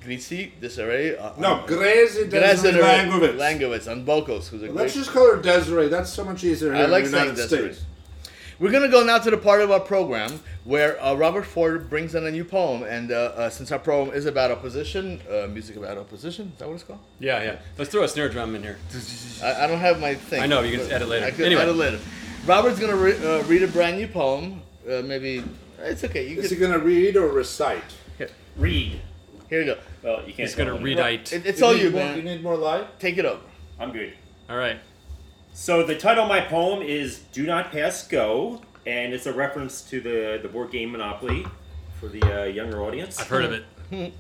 [0.04, 1.18] Grisi, Desiree.
[1.18, 3.38] Uh, No, Grazi Desiree Desiree Langovitz.
[3.38, 4.76] Langovitz on vocals, who's a great.
[4.78, 5.88] Let's just call her Desiree.
[5.88, 7.74] That's so much easier here I like in the saying United Desiree.
[7.74, 7.86] States.
[8.58, 12.16] We're gonna go now to the part of our program where uh, Robert Ford brings
[12.16, 15.76] in a new poem, and uh, uh, since our program is about opposition, uh, music
[15.76, 17.00] about opposition, is that what it's called?
[17.20, 17.60] Yeah, yeah.
[17.78, 18.78] Let's throw a snare drum in here.
[19.44, 20.42] I, I don't have my thing.
[20.42, 21.26] I know, you can but edit later.
[21.26, 21.62] I could Anyway.
[21.64, 22.00] edit later.
[22.46, 24.62] Robert's gonna re- uh, read a brand new poem.
[24.88, 25.44] Uh, maybe
[25.80, 26.28] it's okay.
[26.28, 27.84] You Is he can, going to read or recite?
[28.56, 29.02] Read.
[29.50, 29.78] here you go.
[30.04, 30.38] Well, you can't.
[30.38, 30.96] He's gonna tell me.
[30.96, 31.34] readite.
[31.34, 32.18] It, it's all need you, more, man.
[32.18, 33.00] You need more light?
[33.00, 33.42] Take it over.
[33.80, 34.14] I'm good.
[34.50, 34.80] All right.
[35.54, 39.82] So the title of my poem is "Do Not Pass Go," and it's a reference
[39.90, 41.46] to the the board game Monopoly
[42.00, 43.20] for the uh, younger audience.
[43.20, 43.52] I've heard of
[43.92, 44.14] it.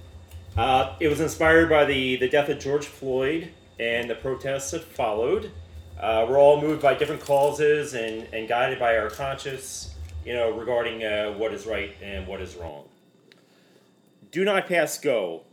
[0.57, 3.49] Uh, it was inspired by the, the death of George Floyd
[3.80, 5.51] and the protests that followed.
[5.99, 10.51] Uh, we're all moved by different causes and, and guided by our conscience, you know,
[10.51, 12.83] regarding uh, what is right and what is wrong.
[14.31, 15.43] Do not pass go.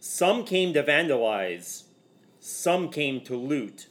[0.00, 1.84] Some came to vandalize.
[2.40, 3.86] Some came to loot.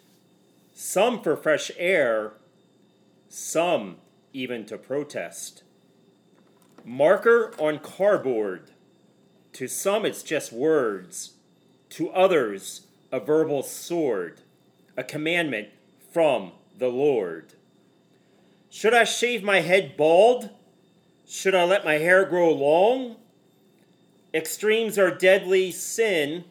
[0.74, 2.34] Some for fresh air.
[3.30, 3.98] Some
[4.34, 5.64] even to protest.
[6.84, 8.72] Marker on cardboard.
[9.54, 11.36] To some, it's just words.
[11.92, 14.42] To others, a verbal sword,
[14.98, 15.70] a commandment
[16.16, 17.52] from the Lord.
[18.70, 20.50] Should I shave my head bald?
[21.28, 23.18] Should I let my hair grow long?
[24.34, 26.46] Extremes are deadly sin,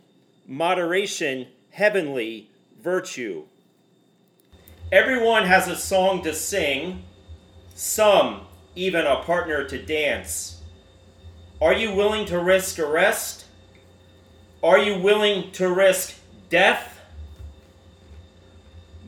[0.46, 3.44] moderation, heavenly virtue.
[4.92, 7.02] Everyone has a song to sing,
[7.74, 8.42] some
[8.74, 10.60] even a partner to dance.
[11.62, 13.46] Are you willing to risk arrest?
[14.62, 16.16] Are you willing to risk
[16.50, 16.93] death?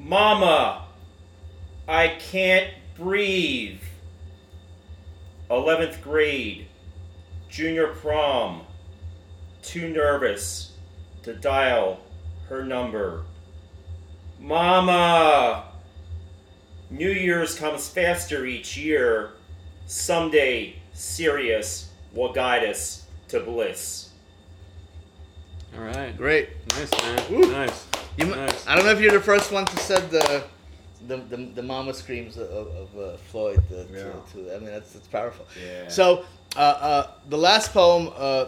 [0.07, 0.85] Mama,
[1.89, 3.81] I can't breathe.
[5.51, 6.69] 11th grade,
[7.49, 8.63] junior prom,
[9.63, 10.75] too nervous
[11.25, 12.01] to dial
[12.49, 13.25] her number.
[14.39, 15.65] Mama,
[16.89, 19.33] New Year's comes faster each year.
[19.87, 24.11] Someday, Sirius will guide us to bliss.
[25.77, 26.17] All right.
[26.17, 26.51] Great.
[26.71, 27.23] Nice, man.
[27.29, 27.51] Woo.
[27.51, 27.86] Nice.
[28.17, 28.67] You, Nice.
[28.67, 30.45] I don't know if you're the first one to said the
[31.07, 33.63] the, the, the mama screams of, of uh, Floyd.
[33.69, 34.13] to, Yeah.
[34.33, 35.47] to, I mean, that's, that's powerful.
[35.63, 35.89] Yeah.
[35.89, 36.25] So,
[36.57, 38.47] uh, uh, the last poem uh,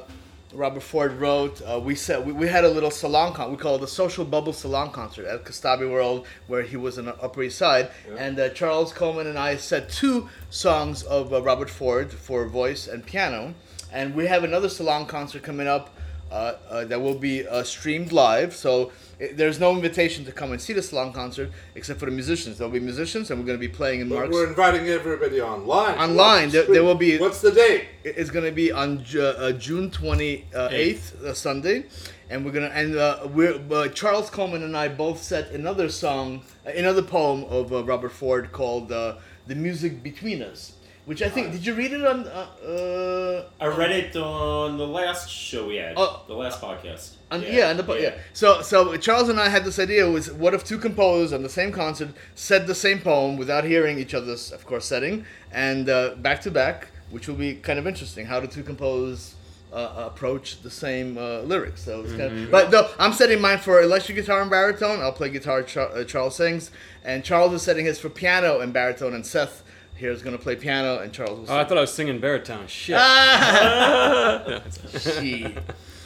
[0.53, 3.51] Robert Ford wrote, uh, we said we, we had a little salon con.
[3.51, 7.05] We call it the Social Bubble Salon Concert at Kostabi World, where he was on
[7.05, 7.91] the Upper East Side.
[8.17, 12.89] And uh, Charles Coleman and I said two songs of uh, Robert Ford for voice
[12.89, 13.55] and piano.
[13.93, 15.91] And we have another salon concert coming up
[16.31, 18.55] uh, uh, that will be uh, streamed live.
[18.55, 18.91] So
[19.21, 22.57] i there's no invitation to come and see the salon concert except for the musicians.
[22.59, 24.33] There'll be musicians, and we're going to be playing in But Mark's.
[24.33, 25.99] we're inviting everybody online.
[25.99, 27.85] Online, there- there will be- What's the date?
[28.05, 31.85] It's going to be on Ju- uh, June twenty eighth, uh, Sunday,
[32.31, 36.43] and we're gonna and uh, we're uh, Charles Coleman and I both set another song,
[36.67, 39.17] uh, another poem of uh, Robert Ford called uh,
[39.47, 40.73] "The Music Between Us,"
[41.09, 42.19] which I think did you read it on?
[42.29, 46.23] Uh, uh, I read it on the last show we had, Oh.
[46.29, 47.15] the last podcast.
[47.31, 48.15] on, yeah, on the, po- yeah.
[48.35, 51.49] So so Charles and I had this idea was what if two composers on the
[51.49, 56.15] same concert said the same poem without hearing each other's, of course, setting, and uh,
[56.17, 58.27] back to back, which will be kind of interesting.
[58.27, 59.35] How do two composers
[59.73, 61.83] uh, approach the same uh, lyrics.
[61.85, 65.01] So it's kind of, but though I'm setting mine for electric guitar and baritone.
[65.01, 65.63] I'll play guitar.
[65.63, 66.71] Char- uh, Charles sings,
[67.05, 69.63] and Charles is setting his for piano and baritone, and Seth
[69.99, 71.51] here is going to play piano, and Charles will.
[71.51, 72.67] Oh, I thought I was singing baritone.
[72.69, 72.97] Shit.
[72.99, 74.63] Ah!
[75.21, 75.47] Gee.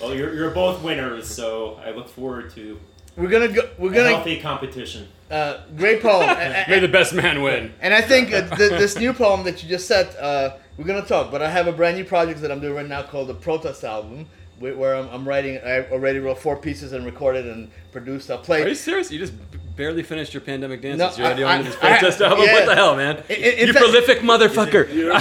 [0.01, 2.80] Well, you're, you're both winners, so I look forward to
[3.16, 3.68] We're gonna go.
[3.78, 5.09] We're a gonna healthy competition.
[5.30, 6.28] uh, great poem.
[6.28, 7.72] And- and- May the best man win.
[7.80, 11.07] And I think uh, th- this new poem that you just said, uh, we're gonna
[11.07, 11.30] talk.
[11.30, 13.84] But I have a brand new project that I'm doing right now called the Protest
[13.84, 15.59] album, wh- where I'm, I'm writing.
[15.65, 18.31] I already wrote four pieces and recorded and produced.
[18.31, 18.63] I'll play.
[18.63, 19.11] Are you serious?
[19.11, 19.33] You just
[19.75, 20.99] barely finished your pandemic dances.
[20.99, 22.45] No, You're already I- on this I- I- protest album.
[22.45, 22.53] yeah.
[22.55, 23.23] What the hell, man?
[23.29, 24.93] In- in you fact- prolific motherfucker.
[24.95, 25.13] You're,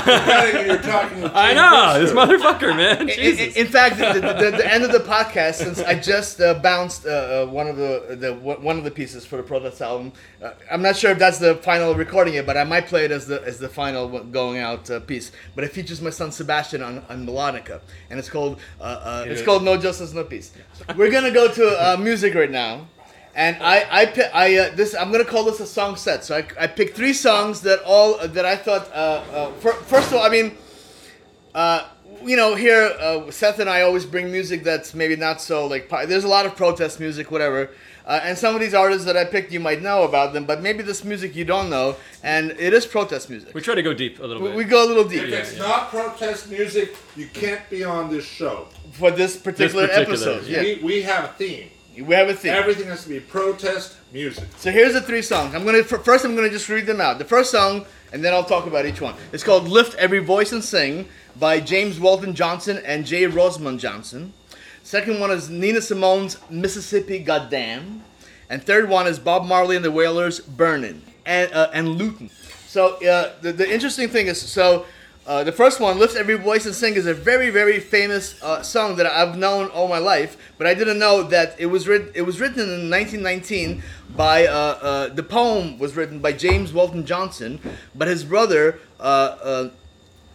[0.67, 2.37] you're talking with I Jim know this Fisher.
[2.37, 3.09] motherfucker, man.
[3.09, 6.41] In, in, in fact, the, the, the, the end of the podcast, since I just
[6.41, 9.81] uh, bounced uh, uh, one of the, the one of the pieces for the Protest
[9.81, 10.11] album,
[10.43, 13.11] uh, I'm not sure if that's the final recording yet, but I might play it
[13.11, 15.31] as the as the final going out uh, piece.
[15.55, 17.79] But it features my son Sebastian on, on melodica,
[18.09, 18.59] and it's called
[19.21, 20.51] uh, it's called No Justice No Peace.
[20.95, 22.87] We're gonna go to uh, music right now.
[23.33, 26.25] And I, I, pi- I, uh, this, I'm gonna call this a song set.
[26.25, 28.89] So I, I picked three songs that all that I thought.
[28.91, 30.57] Uh, uh, fir- first of all, I mean,
[31.55, 31.87] uh,
[32.23, 35.87] you know, here uh, Seth and I always bring music that's maybe not so like.
[35.89, 37.69] po- There's a lot of protest music, whatever.
[38.11, 40.61] Uh, and some of these artists that I picked, you might know about them, but
[40.61, 43.53] maybe this music you don't know, and it is protest music.
[43.53, 44.57] We try to go deep a little We, bit.
[44.57, 45.63] we go a little deep If it's yeah.
[45.69, 48.67] not protest music, you can't be on this show.
[48.91, 50.45] for this particular, particular, episode.
[50.45, 51.69] Yeah, We, we have a theme.
[51.95, 52.51] we have a theme.
[52.53, 54.43] Everything has to be protest music.
[54.57, 55.55] So here's the three songs.
[55.55, 56.25] I'm gonna first.
[56.25, 57.17] I'm gonna just read them out.
[57.17, 59.15] The first song, and then I'll talk about each one.
[59.31, 61.07] It's called "Lift Every Voice and Sing"
[61.39, 64.33] by James Weldon Johnson and Jay Rosamond Johnson.
[64.91, 68.03] Second one is Nina Simone's "Mississippi Goddamn,"
[68.49, 72.29] and third one is Bob Marley and the Wailers' "Burnin'" and uh, and Lootin'.
[72.67, 74.85] So uh, the the interesting thing is so.
[75.25, 78.63] Uh, the first one, "Lift Every Voice and Sing," is a very, very famous uh,
[78.63, 82.11] song that I've known all my life, but I didn't know that it was written.
[82.13, 83.81] It was written in 1919
[84.17, 87.61] by uh, uh, the poem was written by James Weldon Johnson,
[87.95, 88.79] but his brother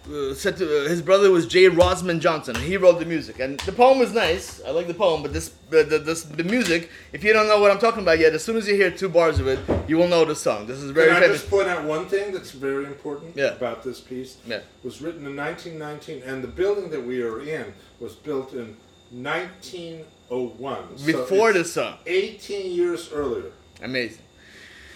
[0.08, 1.68] uh, uh, uh, said to, uh, his brother was J.
[1.68, 2.54] Rosamond Johnson.
[2.56, 4.60] He wrote the music, and the poem was nice.
[4.64, 6.90] I like the poem, but this the, the, this, the music.
[7.12, 9.08] If you don't know what I'm talking about yet, as soon as you hear two
[9.08, 10.66] bars of it, you will know the song.
[10.66, 11.38] This is very Can I famous.
[11.40, 13.54] just point out one thing that's very important Yeah.
[13.54, 14.36] about this piece?
[14.46, 14.56] Yeah.
[14.56, 18.76] It was written in 1919, and the building that we are in was built in
[19.10, 20.78] 1901.
[21.04, 23.50] Before it's this song, 18 years earlier.
[23.82, 24.22] amazing.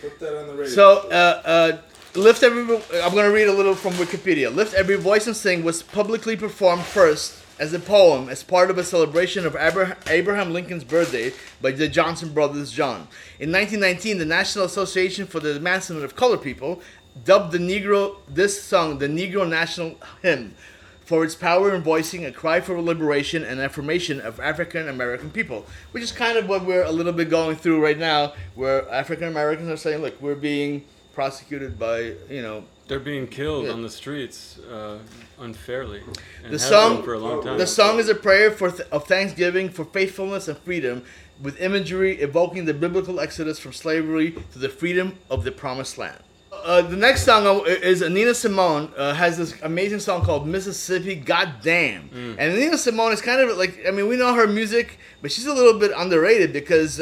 [0.01, 0.73] Put that on the radio.
[0.73, 1.79] So, uh, uh,
[2.17, 2.63] Lift Every.
[3.01, 4.53] I'm going to read a little from Wikipedia.
[4.53, 8.79] Lift Every Voice and Sing was publicly performed first as a poem as part of
[8.79, 11.33] a celebration of Abraham Lincoln's birthday
[11.63, 13.07] by the Johnson brothers John.
[13.39, 16.83] In 1919, the National Association for the Advancement of Colored People
[17.25, 20.57] dubbed the Negro this song the Negro National Hymn
[21.05, 25.65] for its power in voicing a cry for liberation and affirmation of African American people,
[25.93, 29.29] which is kind of what we're a little bit going through right now, where African
[29.29, 33.73] Americans are saying, "Look, we're being prosecuted by you know." They're being killed Yeah.
[33.73, 34.99] on the streets uh,
[35.39, 36.03] unfairly.
[36.45, 37.57] And The song- for a long time.
[37.57, 41.05] The song is a prayer for th- of thanksgiving for faithfulness and freedom,
[41.41, 46.19] with imagery evoking the biblical exodus from slavery to the freedom of the promised land.
[46.53, 51.15] Uh, the next song uh, is Nina Simone uh, has this amazing song called Mississippi
[51.15, 52.35] Goddamn, Mm.
[52.39, 55.47] and Nina Simone is kind of like I mean we know her music, but she's
[55.47, 57.01] a little bit underrated because.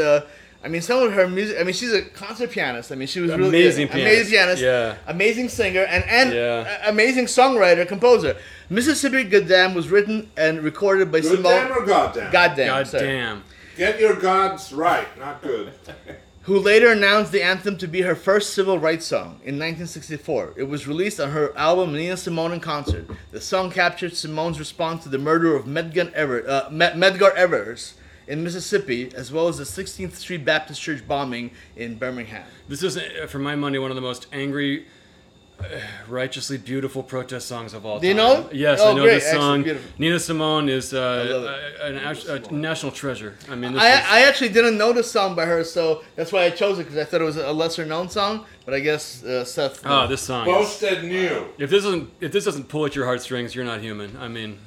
[0.65, 1.57] I mean, some of her music.
[1.61, 2.91] I mean, she's a concert pianist.
[2.91, 4.01] I mean, she was really Amazing good.
[4.01, 4.61] amazing pianist.
[4.61, 4.95] pianist, Yeah.
[5.07, 6.89] amazing singer, and and Yeah.
[6.89, 8.37] amazing songwriter, composer.
[8.69, 11.53] Mississippi Goddamn was written and recorded by Good Simone.
[11.69, 12.33] damn or goddamn?
[12.33, 13.43] Goddamn, God
[13.77, 15.71] Get your gods right, not good.
[16.43, 20.55] Who later announced the anthem to be her first civil rights song in 1964.
[20.57, 23.05] It was released on her album Nina Simone in Concert.
[23.33, 27.95] The song captured Simone's response to the murder of Medgar, Ever, uh, Medgar Evers
[28.29, 32.45] in Mississippi, as well as the 16th Street Baptist Church bombing in Birmingham.
[32.69, 34.87] This is, uh, for my money, one of the most angry,
[35.59, 35.65] uh,
[36.09, 38.49] righteously beautiful protest songs of all Do you know?
[38.53, 39.15] Yes, Oh, I know great.
[39.15, 39.43] this Excellent.
[39.43, 39.63] song.
[39.65, 39.91] Beautiful.
[39.99, 43.35] Nina Simone is uh, love a, an a national treasure.
[43.51, 46.31] I mean, this I, is, I actually didn't know this song by her, so that's
[46.31, 48.45] why I chose it because I thought it was a lesser known song.
[48.67, 49.81] But I guess uh, Seth.
[49.85, 50.45] oh, this song.
[50.45, 51.47] Boasted new.
[51.59, 54.17] if this doesn't if this doesn't pull at your heartstrings, you're not human.
[54.19, 54.59] I mean,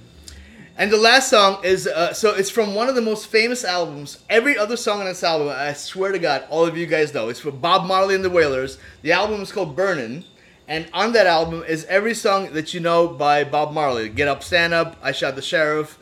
[0.78, 4.20] And the last song is uh, so it's from one of the most famous albums.
[4.30, 7.30] Every other song on this album, I swear to God, all of you guys know.
[7.30, 8.78] It's from Bob Marley and the Wailers.
[9.02, 10.24] The album is called Burnin',
[10.68, 14.10] and on that album is every song that you know by Bob Marley.
[14.10, 14.98] Get up, stand up.
[15.04, 16.00] I shot the sheriff.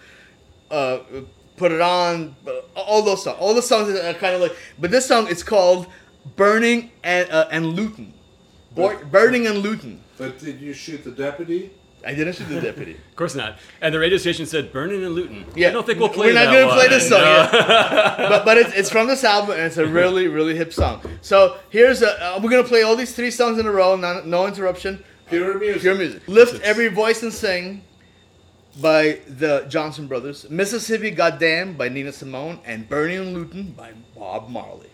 [0.71, 0.99] Uh,
[1.57, 2.35] put it on.
[2.47, 3.37] uh, All those songs.
[3.39, 4.55] All the songs that are kind of like.
[4.77, 5.87] But this song is called
[6.35, 8.13] Burning and uh, and Lootin'.
[8.75, 9.99] Bur- Burning and Lootin'.
[10.17, 11.71] But did you shoot the deputy?
[12.05, 12.93] I didn't shoot the deputy.
[12.93, 13.57] of course not.
[13.81, 15.45] And the radio station said Burning and Lootin'.
[15.55, 17.25] Yeah, I don't think we'll play We're not gonna play this song, No.
[17.25, 18.15] yeah.
[18.29, 21.01] but but it's, it's from this album and it's a really really hip song.
[21.21, 24.21] So here's a uh, we're gonna play all these three songs in a row, no,
[24.23, 25.81] no interruption, Pure music.
[25.81, 26.23] pure music.
[26.27, 27.83] Lift every voice and sing
[28.81, 34.49] by the Johnson Brothers, Mississippi Goddamn by Nina Simone, and Burning and Lootin' by Bob
[34.49, 34.87] Marley.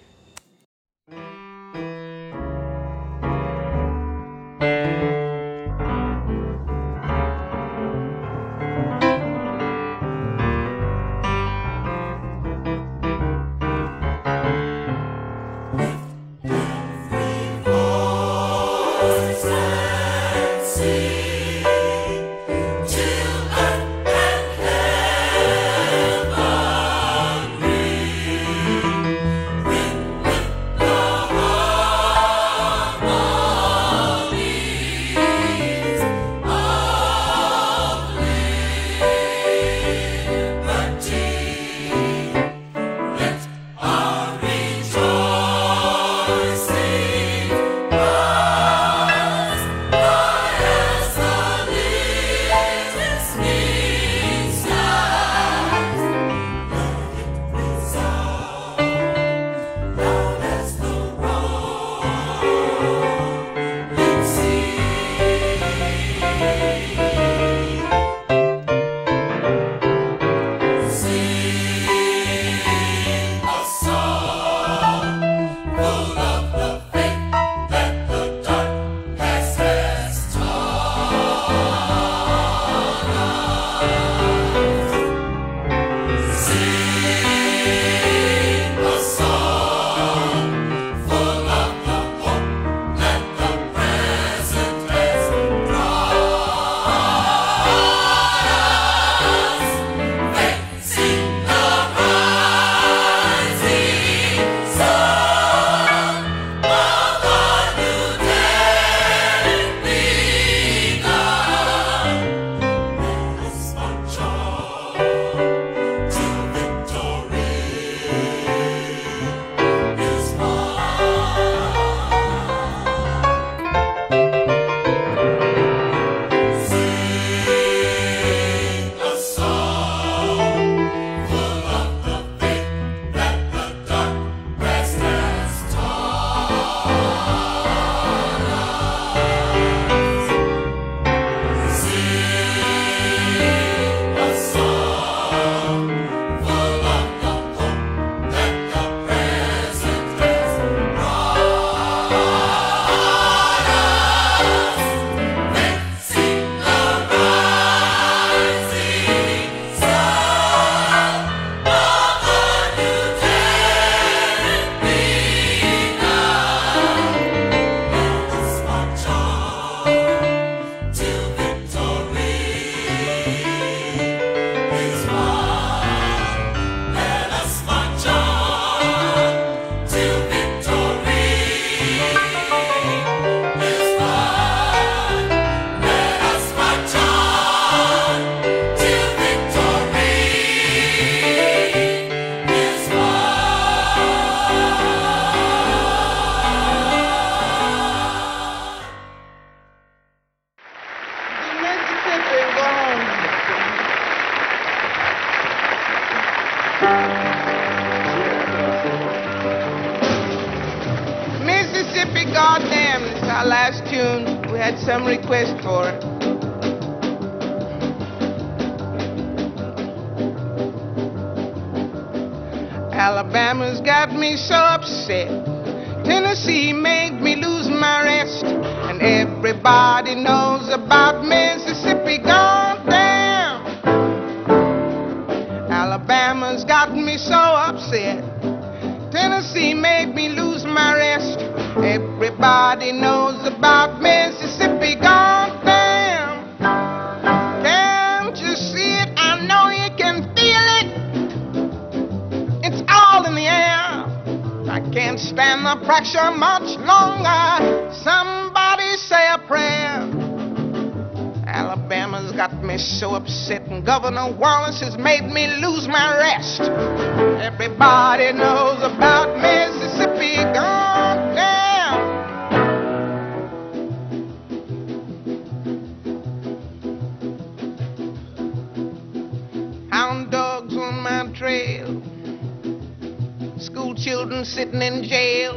[284.26, 285.54] children sitting in jail.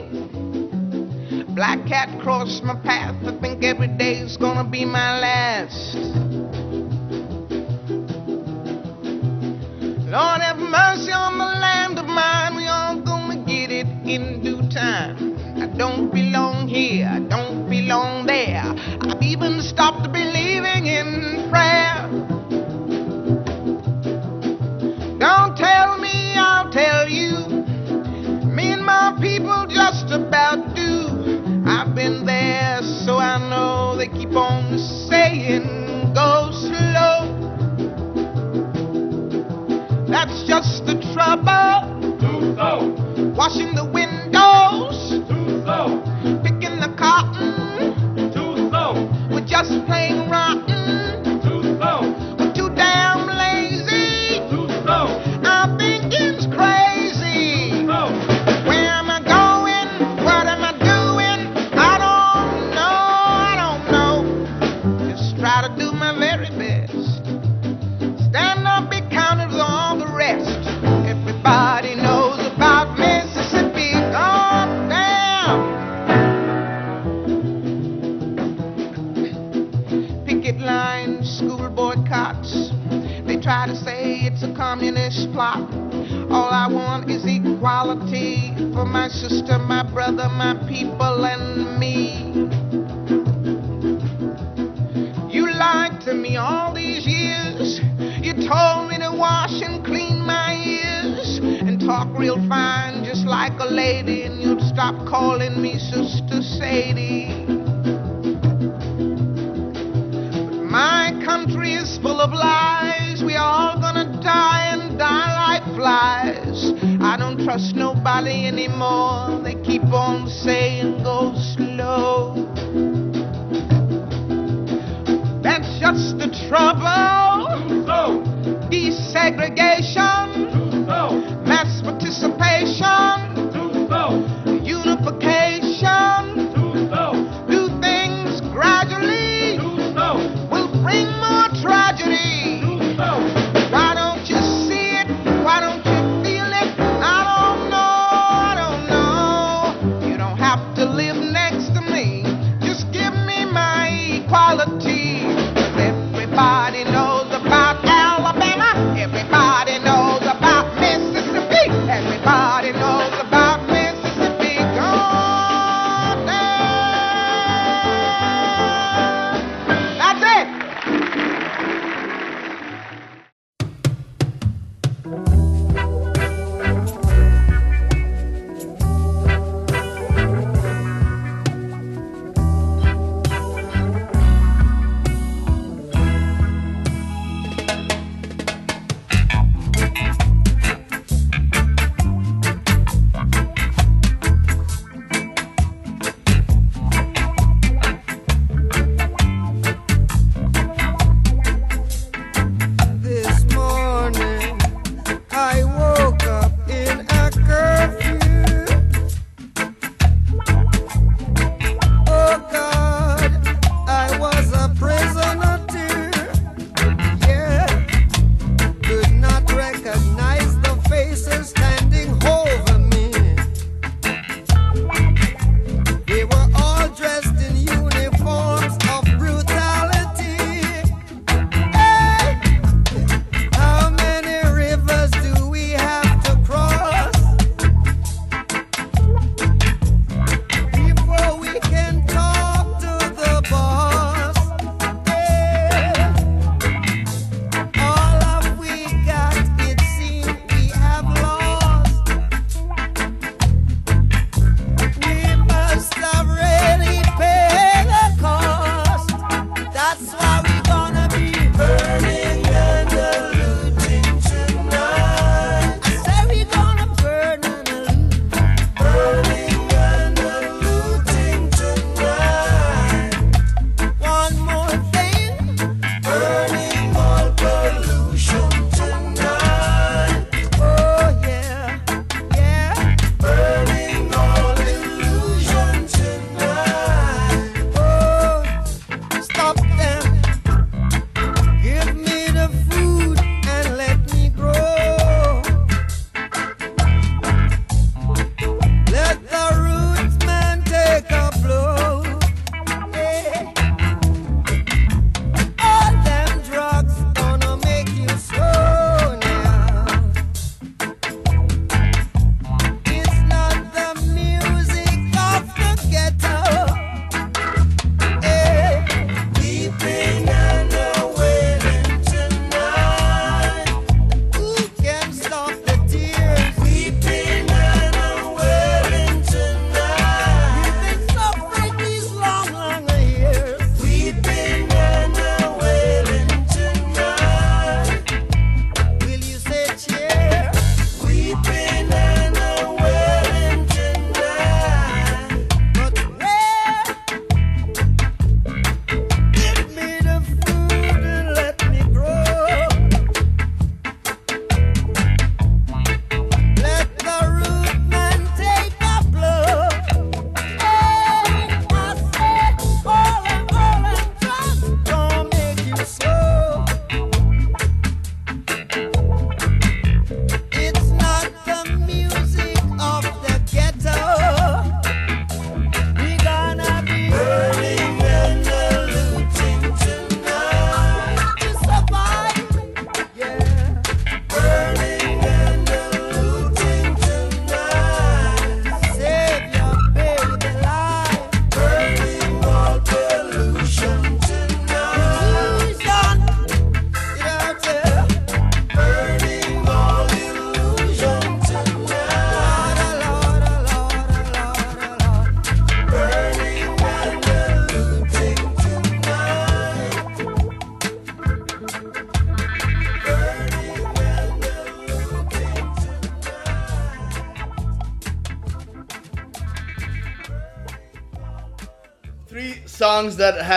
[1.55, 3.17] Black cat crossed my path.
[3.25, 5.95] I think every day's gonna be my last.
[10.05, 12.57] Lord have mercy on the land of mine.
[12.57, 15.17] We all gonna get it in due time.
[15.63, 17.09] I don't belong here.
[17.11, 18.18] I don't belong
[43.59, 44.08] In the wind.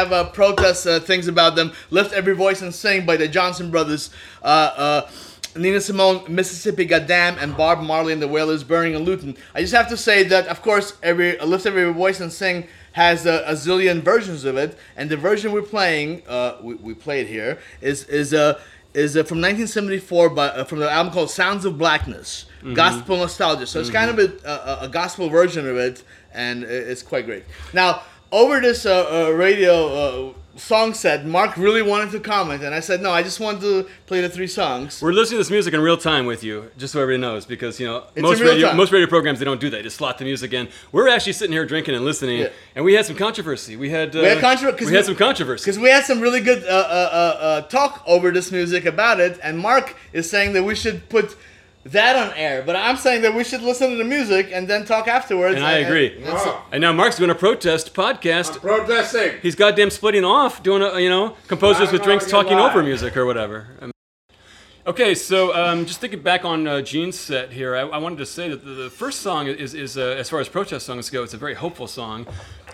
[0.02, 1.74] Have uh, protest uh, things about them.
[1.92, 4.10] "Lift Every Voice and Sing" by the Johnson Brothers.
[4.42, 5.10] Uh, uh,
[5.56, 9.38] Nina Simone, Mississippi Goddamn, and Bob Marley and the Wailers, Burning and Lootin'.
[9.54, 12.68] I just have to say that, of course, every uh, Lift Every Voice and Sing
[12.94, 16.96] has a, a zillion versions of it, and the version we're playing, uh, we, we
[16.96, 18.60] played here, is is uh,
[18.96, 23.68] is uh, from 1974, by uh, from the album called Sounds of Blackness, Gospel Nostalgia.
[23.68, 26.02] So it's kind of a, a, a gospel version of it,
[26.34, 27.44] and it's quite great.
[27.72, 28.02] Now,
[28.32, 29.88] over this uh, uh, radio
[30.30, 33.62] uh, song set, Mark really wanted to comment, and I said, no, I just wanted
[33.62, 35.02] to play the three songs.
[35.02, 37.80] We're listening to this music in real time with you, just so everybody knows, because
[37.80, 38.78] you know It's most in real radio time.
[38.78, 39.78] most radio programs they don't do that.
[39.78, 40.68] They just slot the music in.
[40.92, 42.50] We're actually sitting here drinking and listening, Yeah.
[42.76, 43.76] and we had some controversy.
[43.76, 45.64] We had uh, We had contro- 'cause we had we- some controversy.
[45.64, 49.20] Because we had some really good uh, uh, uh, uh, talk over this music about
[49.20, 51.36] it, and Mark is saying that we should put
[51.86, 54.86] that on air, but I'm saying that we should listen to the music and then
[54.86, 55.56] talk afterwards.
[55.56, 56.16] And I agree.
[56.24, 58.54] and so- And now Mark's doing a protest podcast.
[58.56, 59.40] I'm protesting.
[59.42, 62.72] He's goddamn splitting off, doing a you know composers Why with not drinks talking live?
[62.72, 63.68] over music or whatever.
[63.82, 63.92] Um,
[64.88, 68.26] Okay, so um, just thinking back on uh, Gene's set here, I, I wanted to
[68.26, 71.22] say that the, the first song is, is uh, as far as protest songs go,
[71.22, 72.26] it's a very hopeful song.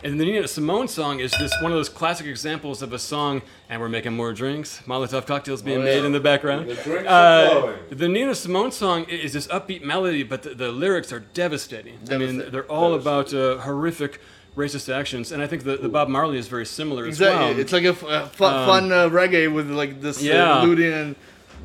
[0.04, 3.42] And the Nina Simone song is this one of those classic examples of a song,
[3.68, 6.70] and we're making more drinks, Molotov cocktails being Oh, made in the background.
[6.70, 7.78] The drinks are Uh, flowing.
[7.90, 11.98] the Nina Simone song is this upbeat melody, but the, the lyrics are devastating.
[12.12, 14.22] I mean, they're all about uh, horrific
[14.56, 17.46] racist actions, and I think the, the Bob Marley is very similar as Exactly.
[17.52, 17.60] well.
[17.60, 20.60] It's like a, f- a fu- fun uh, reggae with like this Yeah.
[20.60, 21.16] uh, looting, and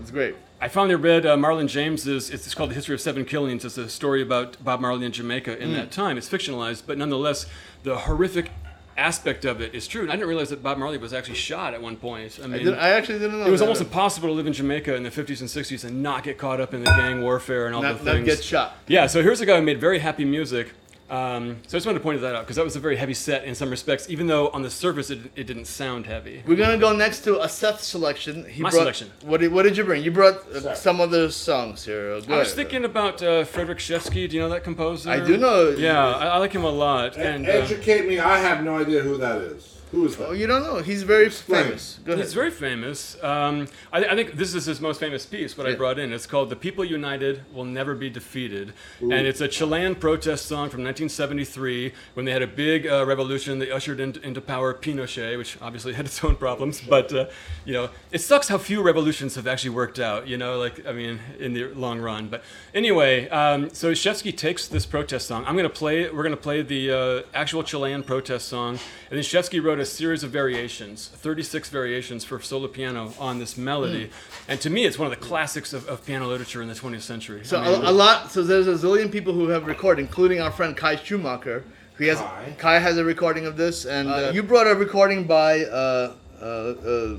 [0.00, 0.34] it's great.
[0.62, 2.30] I finally read uh, Marlon James's.
[2.30, 3.64] It's, it's called The History of Seven Killings.
[3.64, 5.74] It's a story about Bob Marley in Jamaica in Hmm.
[5.74, 6.16] that time.
[6.16, 7.46] It's fictionalized, but nonetheless,
[7.82, 8.52] the horrific
[8.96, 10.02] aspect of it is true.
[10.02, 12.38] And I didn't realize that Bob Marley was actually shot at one point.
[12.40, 13.46] I I, mean, did, I actually didn't know.
[13.46, 16.22] it was almost impossible to live in Jamaica in the 50s and 60s and not
[16.22, 18.26] get caught up in the gang warfare and all not, the not things.
[18.26, 18.76] get shot.
[18.86, 20.72] Yeah, so here's a guy who made very happy music.
[21.12, 23.12] Um, so I just wanted to point that out because that was a very heavy
[23.12, 26.42] set in some respects, even though on the surface it, it didn't sound heavy.
[26.46, 28.46] We're gonna go next to a Seth selection.
[28.46, 29.10] He My brought, selection.
[29.22, 30.02] What did, what did you bring?
[30.02, 32.18] You brought uh, some of the songs here.
[32.22, 32.56] Go I was ahead.
[32.56, 34.26] thinking about uh, Frederic Rzewski.
[34.26, 35.10] Do you know that composer?
[35.10, 37.18] I do know- Yeah, I, I like him a lot.
[37.18, 38.18] And uh, Educate me.
[38.18, 39.71] I have no idea who that is.
[39.92, 40.28] Who is that?
[40.30, 40.78] Oh, you don't know?
[40.78, 41.64] He's very Explain.
[41.64, 41.98] famous.
[42.02, 42.24] Go ahead.
[42.24, 43.22] he's very famous.
[43.22, 45.56] Um, I, I think this is his most famous piece.
[45.58, 46.14] What I brought in.
[46.14, 48.72] It's called "The People United Will Never Be Defeated,"
[49.02, 53.58] and it's a Chilean protest song from 1973 when they had a big uh, revolution.
[53.58, 56.80] They ushered in, into power Pinochet, which obviously had its own problems.
[56.80, 57.26] But uh,
[57.66, 60.26] you know, it sucks how few revolutions have actually worked out.
[60.26, 62.28] You know, like I mean, in the long run.
[62.28, 62.42] But
[62.74, 65.44] anyway, um, so Rzewski takes this protest song.
[65.46, 66.08] I'm going to play.
[66.08, 68.78] We're going to play the uh, actual Chilean protest song,
[69.10, 73.58] and then Rzewski wrote a series of variations, 36 variations for solo piano on this
[73.58, 74.10] melody.
[74.48, 77.02] And to me, it's one of the classics of, of piano literature in the 20th
[77.02, 77.44] century.
[77.44, 78.30] So I mean, a, a lot.
[78.30, 81.64] So there's a zillion people who have recorded, including our friend Kai Schumacher.
[81.98, 82.54] He has Kai?
[82.58, 86.44] Kai has a recording of this, and uh, you brought a recording by uh, uh,
[86.44, 87.16] uh,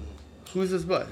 [0.53, 1.05] who's this by?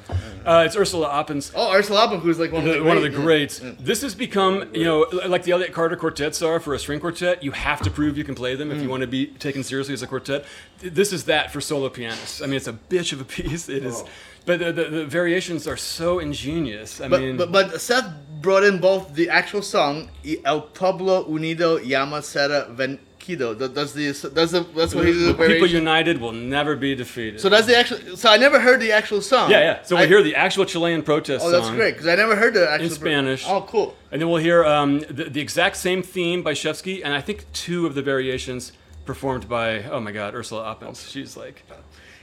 [0.45, 1.51] uh, it's Ursula Oppens.
[1.55, 3.61] Oh, Ursula Oppen, who's like one of the- one of the great- greats.
[3.79, 7.43] This has become, you know, like the Elliott Carter quartets are for a string quartet.
[7.43, 8.75] You have to prove you can play them Mm.
[8.75, 10.45] if you want to be taken seriously as a quartet.
[10.81, 12.41] This is that for solo pianists.
[12.41, 13.69] I mean, it's a bitch of a piece.
[13.69, 14.03] It is,
[14.45, 16.99] but the, the, the variations are so ingenious.
[17.01, 18.05] I But, mean, but but Seth
[18.41, 20.09] brought in both the actual song
[20.45, 22.99] El Pueblo Unido Jamás Será Vencido.
[23.27, 25.21] That- That's the that's the that's what he did.
[25.21, 25.77] the the people variation.
[25.77, 27.39] united will never be defeated.
[27.39, 28.17] So that's the actual.
[28.17, 29.49] So I never heard the actual song.
[29.51, 29.83] yeah, yeah.
[29.83, 31.75] So I- we'll hear the actual Chilean protest Oh, that's song.
[31.75, 33.45] great because I never heard the actual in Spanish.
[33.47, 33.95] Oh, cool.
[34.11, 37.45] And then we'll hear um, the, the exact same theme by Rzewski, and I think
[37.53, 38.73] two of the variations
[39.05, 41.09] performed by, oh my God, Ursula Oppens.
[41.09, 41.63] She's like,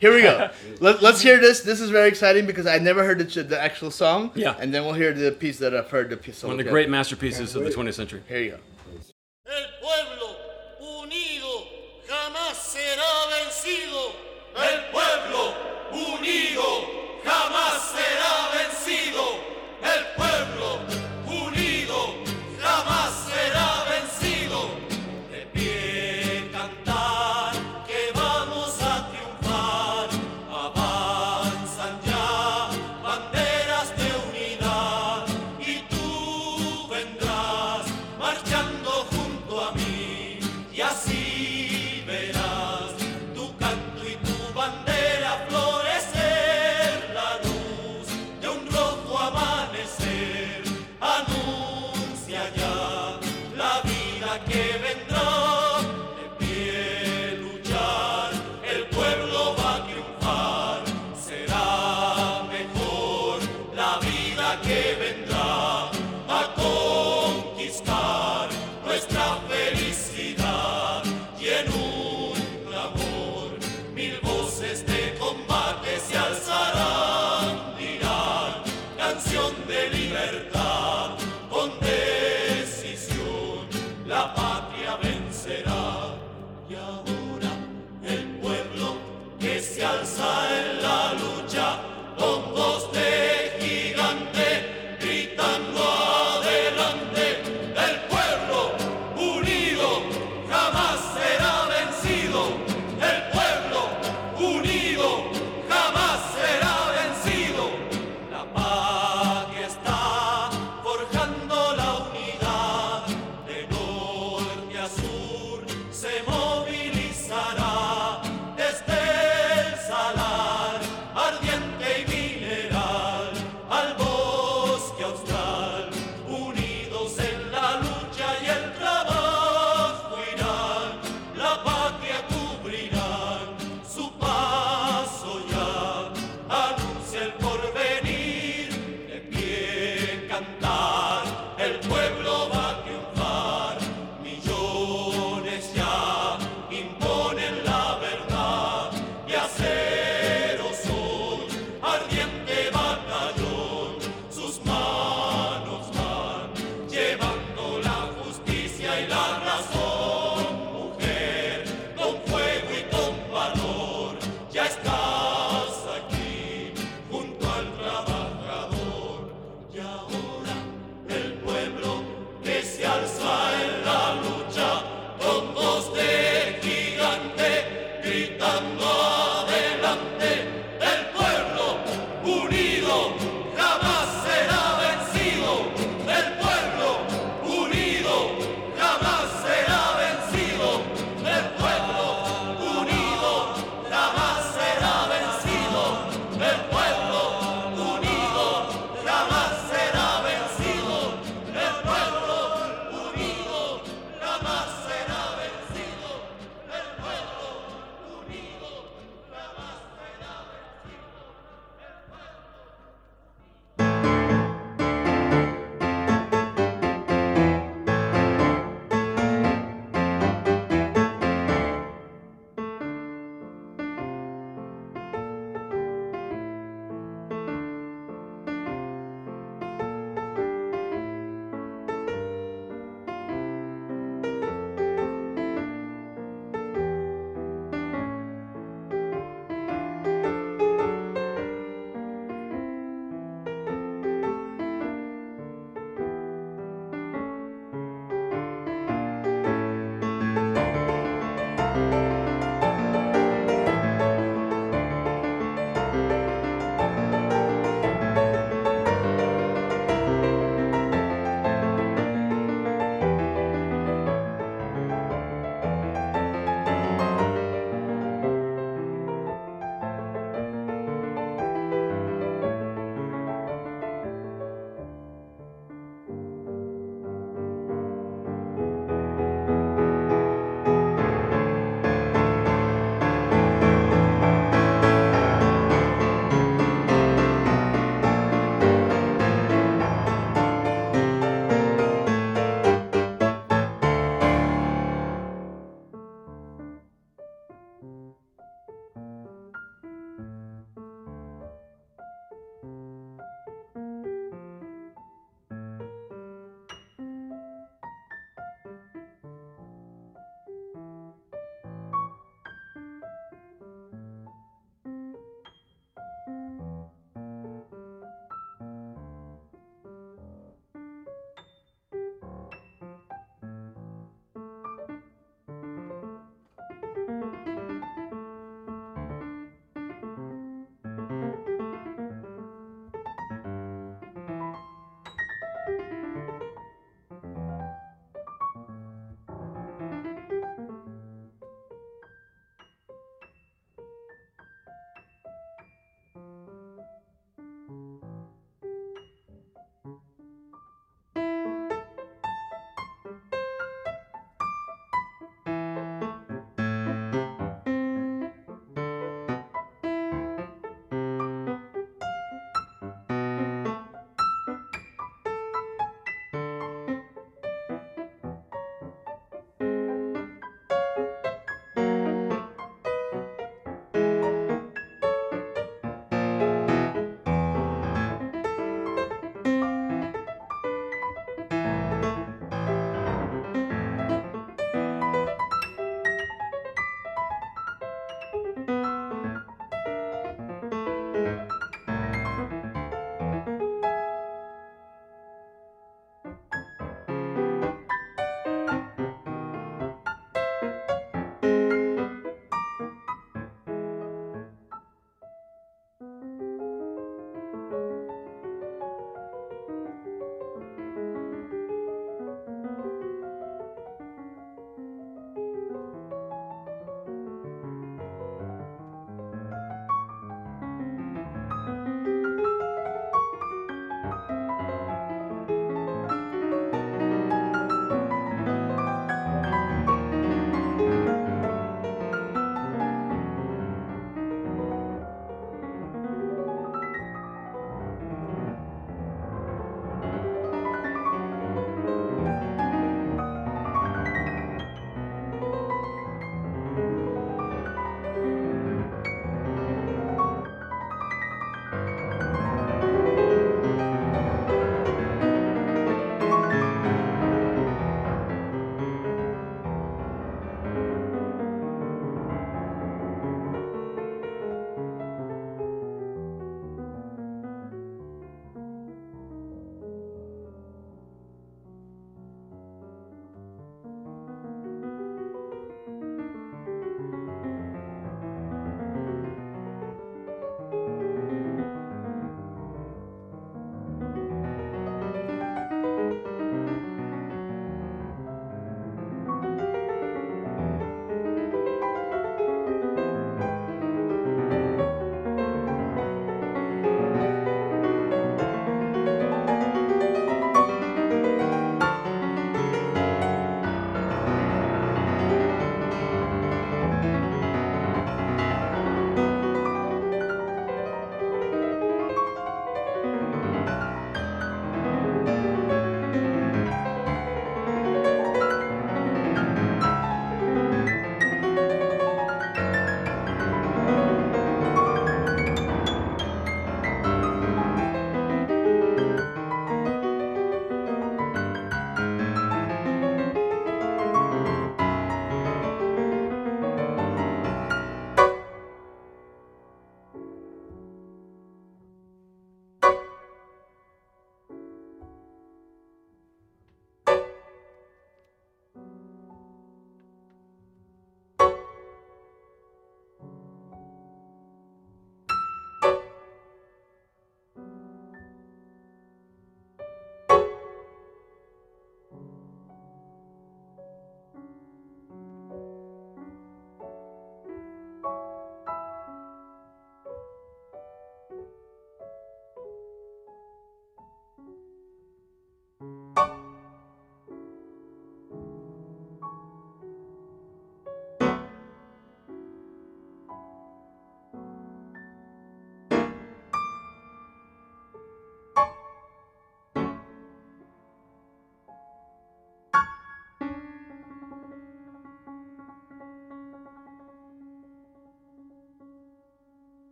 [0.00, 0.50] Here we go.
[0.80, 1.60] Let, let's hear this.
[1.60, 4.30] This is very exciting because I never heard the, the actual song.
[4.34, 4.56] Yeah.
[4.58, 6.42] And then we'll hear the piece that I've heard the piece.
[6.42, 8.22] one of the great masterpieces of the 20th century.
[8.28, 8.58] Here you go.
[13.66, 15.54] El pueblo
[15.90, 16.62] unido
[17.24, 19.54] jamás será vencido.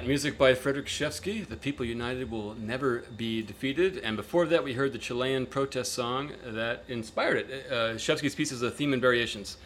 [0.00, 1.46] Right, music by Frederic Rzewski.
[1.46, 3.98] The people united will never be defeated.
[3.98, 7.66] And before that, we heard the Chilean protest song that inspired it.
[7.70, 9.58] Uh, Rzewski's piece is a theme and variations,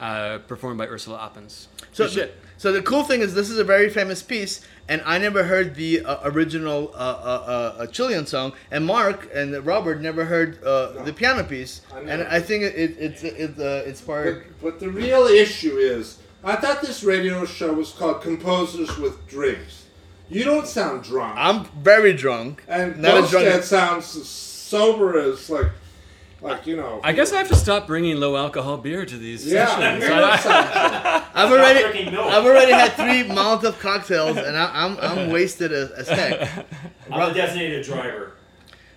[0.00, 1.68] uh, performed by Ursula Oppens.
[1.92, 2.40] So, Good shit.
[2.56, 5.76] so the cool thing is, this is a very famous piece, and I never heard
[5.76, 11.04] the uh, original uh, uh, uh, Chilean song, and Mark and Robert never heard uh,
[11.04, 14.46] the piano piece, I and I think it, it, it's it, uh, inspired.
[14.60, 19.26] But, but the real issue is, I thought this radio show was called Composers with
[19.26, 19.84] Drinks.
[20.28, 21.34] You don't sound drunk.
[21.36, 23.62] I'm very drunk, and not as drunk.
[23.62, 25.70] Sounds as sober as like,
[26.40, 27.00] like you know.
[27.04, 30.02] I guess I have to stop bringing low alcohol beer to these Yeah, sessions.
[30.04, 31.24] you don't sound drunk.
[31.34, 32.08] I've already.
[32.16, 36.48] I've already had three Molotov cocktails, and I, I'm I'm wasted as, as heck.
[37.10, 38.32] I'm the designated driver.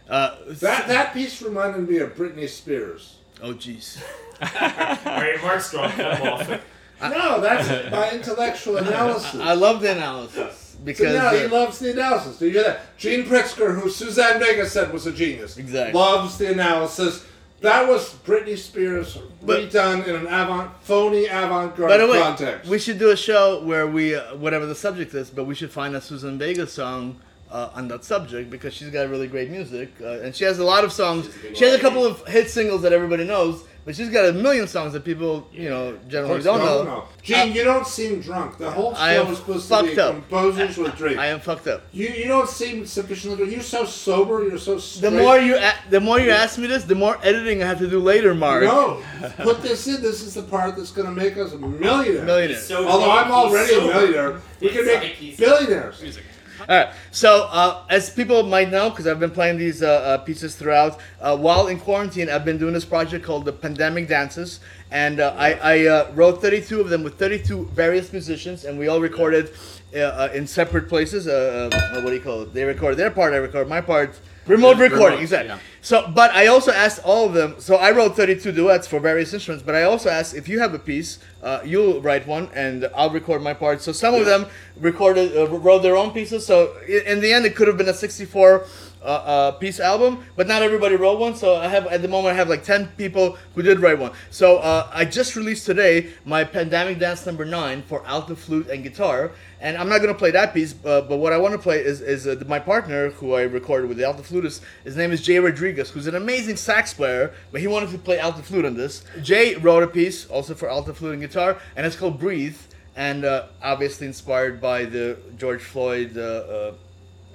[0.10, 3.18] Uh, That that piece reminded me of Britney Spears.
[3.44, 4.02] oh jeez.
[4.42, 5.94] All right, Mark's drunk.
[5.96, 6.62] Cut him off.
[7.02, 9.40] No, that's my intellectual analysis.
[9.40, 12.38] I love the analysis So because now he loves the analysis.
[12.40, 12.98] Do you hear that?
[12.98, 16.00] Gene Pritsker, who Suzanne Vega said was a genius, Exactly.
[16.00, 17.26] loves the analysis.
[17.62, 22.70] That was Britney Spears But- redone in an avant, phony avant-garde way, context.
[22.70, 25.70] we should do a show where we, uh, whatever the subject is, but we should
[25.72, 27.20] find a Suzanne Vega song
[27.52, 30.64] uh, on that subject because she's got really great music uh, and she has a
[30.64, 31.30] lot of songs.
[31.56, 34.68] She has a couple of hit singles that everybody knows, but she's got a million
[34.68, 37.06] songs that people, you know, generally don't know.
[37.24, 38.60] Gene, uh, you don't seem drunk.
[38.60, 40.14] The whole I show am is supposed to be fucked up.
[40.14, 41.18] composers with drink.
[41.18, 41.82] I am fucked up.
[41.92, 43.52] You you don't seem sufficiently drunk.
[43.52, 44.44] You're so sober.
[44.48, 45.14] You're so The straight.
[45.14, 47.90] more you, a- the more you ask me this, the more editing I have to
[47.90, 48.62] do later, Mark.
[48.62, 49.02] No,
[49.38, 50.04] put this in.
[50.04, 52.26] This is the part that's going to make us millionaires.
[52.26, 52.68] Millionaires.
[52.68, 53.94] So Although drunk, I'm already he's a sober.
[53.96, 56.20] millionaire, we can It's like make he's- billionaires.
[56.60, 56.90] All right.
[57.12, 61.00] So, uh, as people might know, because I've been playing these uh, uh, pieces throughout,
[61.22, 64.60] uh, while in quarantine, I've been doing this project called the Pandemic Dances,
[64.92, 69.00] and uh, I, I wrote 32 of them with 32 various musicians, and we all
[69.00, 69.52] recorded
[69.94, 71.28] in separate places.
[71.28, 72.54] What do you call it?
[72.54, 74.20] They record their part, I record my part.
[74.50, 75.50] Remote Yeah, recording, remote, exactly.
[75.50, 75.60] yeah.
[75.82, 77.56] So, but I also asked all of them.
[77.60, 80.74] So I wrote 32 duets for various instruments, but I also asked if you have
[80.74, 83.82] a piece, uh, you'll write one, and I'll record my part.
[83.82, 84.48] So some of them
[84.80, 86.46] recorded, uh, wrote their own pieces.
[86.48, 88.66] So in the end, it could have been a 64
[89.02, 91.36] uh, uh, piece album, but not everybody wrote one.
[91.36, 94.12] So I have at the moment I have like 10 people who did write one.
[94.30, 98.84] So uh, I just released today my Pandemic Dance number nine for alto flute and
[98.84, 99.32] guitar.
[99.62, 102.00] And I'm not gonna play that piece, uh, but what I want to play is
[102.00, 104.62] is uh, my partner who I recorded with the alto flutist.
[104.86, 108.20] His name is Jay Rodriguez, who's an amazing sax player, but he wanted to play
[108.20, 109.04] alto flute on this.
[109.22, 112.58] Jay wrote a piece also for alto flute and guitar, and it's called Breathe,
[112.96, 116.18] and uh, obviously inspired by the George Floyd.
[116.18, 116.74] Uh, uh,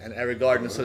[0.03, 0.85] and Eric Gardner, so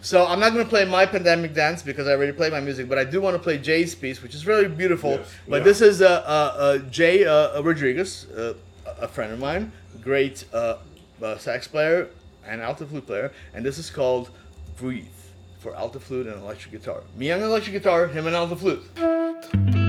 [0.00, 2.98] so I'm not gonna play my pandemic dance because I already played my music, but
[2.98, 5.10] I do want to play Jay's piece, which is really beautiful.
[5.10, 5.64] Yes, But yeah.
[5.64, 8.54] this is uh, uh, uh, Jay uh, Rodriguez, uh,
[9.00, 9.72] a friend of mine,
[10.04, 10.76] great uh,
[11.22, 12.08] uh, sax player
[12.46, 14.30] and alto flute player, and this is called
[14.76, 15.06] Breathe
[15.58, 17.02] for alto flute and electric guitar.
[17.16, 19.83] Me on electric guitar, him on alto flute.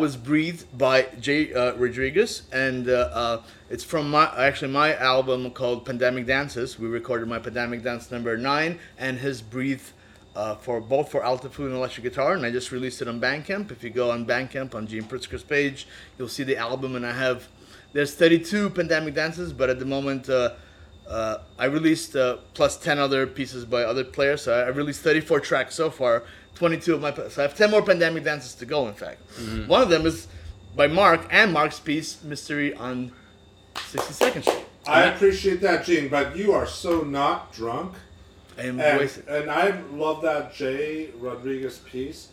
[0.00, 5.50] Was breathed by Jay uh, Rodriguez, and uh, uh, it's from my actually my album
[5.50, 6.78] called Pandemic Dances.
[6.78, 9.82] We recorded my Pandemic Dance number nine, and his breathe
[10.34, 13.20] uh, for both for Alto Flute and electric guitar, and I just released it on
[13.20, 13.70] Bandcamp.
[13.70, 15.86] If you go on Bandcamp on Gene Pritsker's page,
[16.16, 17.48] you'll see the album, and I have
[17.92, 20.30] there's 32 Pandemic Dances, but at the moment.
[20.30, 20.54] Uh,
[21.58, 25.74] I released uh, plus 10 other pieces by other players, so I released 34 tracks
[25.74, 26.22] so far.
[26.54, 28.86] 22 of my, so I have 10 more pandemic dances to go.
[28.88, 29.20] In fact,
[29.66, 30.26] one of them is
[30.76, 33.12] by Mark and Mark's piece, Mystery on
[33.74, 34.66] 62nd Street.
[34.86, 37.94] I appreciate that, Gene, but you are so not drunk.
[38.58, 39.26] I am And, wasted.
[39.28, 42.28] and I love that Jay Rodriguez piece.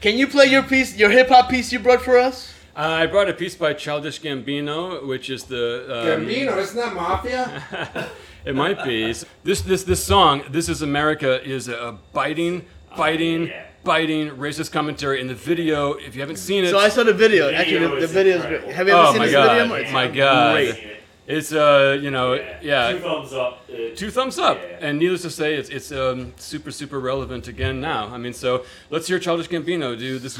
[0.00, 2.52] Can you play your piece, your hip hop piece you brought for us?
[2.76, 5.84] Uh, I brought a piece by Childish Gambino, which is the
[6.16, 7.62] um, Gambino, isn't that mafia?
[8.44, 9.12] It might be.
[9.44, 12.64] This this this song, "This Is America," is a biting,
[12.96, 13.66] biting, yeah.
[13.84, 15.20] biting racist commentary.
[15.20, 17.46] In the video, if you haven't seen it, So I saw the video.
[17.48, 18.74] The Actually, video the, the video is great.
[18.74, 19.74] Have you ever oh seen my this god, video?
[19.74, 20.96] It's my god, Great.
[21.26, 22.98] it's uh you know Two yeah.
[22.98, 23.64] thumbs up.
[23.70, 24.78] uh, Two thumbs up, Yeah.
[24.88, 28.08] and needless to say, it's it's um, super super relevant again now.
[28.08, 30.38] I mean, so let's hear Childish Gambino do this.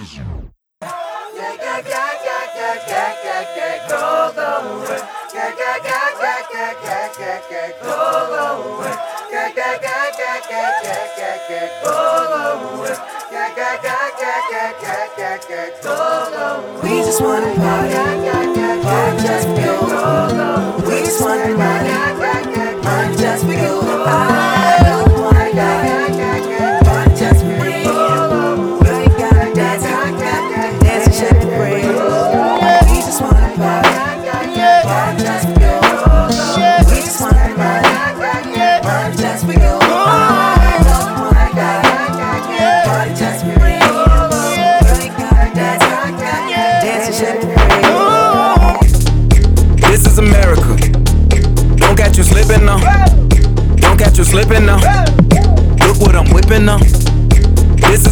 [16.82, 17.94] We just wanna party,
[18.82, 19.67] party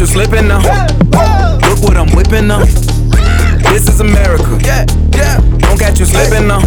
[0.00, 0.60] you slipping now.
[1.68, 2.64] Look what I'm whipping now.
[3.70, 4.58] This is America.
[4.64, 5.40] Yeah, yeah.
[5.58, 6.60] Don't catch you slipping now.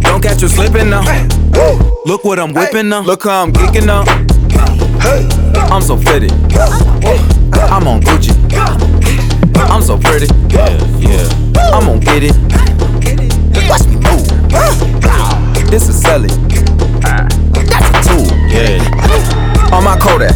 [0.00, 1.04] Don't catch you slipping now.
[2.04, 3.02] Look what I'm whipping now.
[3.02, 4.02] Look how I'm geeking now.
[5.72, 6.32] I'm so fitted.
[7.70, 8.34] I'm on Gucci.
[9.56, 10.26] I'm so pretty.
[10.48, 11.28] Yeah.
[11.72, 12.36] I'm gonna get it.
[13.68, 14.26] Watch me move.
[15.70, 16.28] This is Sally.
[17.02, 18.26] That's a tool.
[18.48, 18.82] Yeah.
[19.72, 20.34] On my Kodak.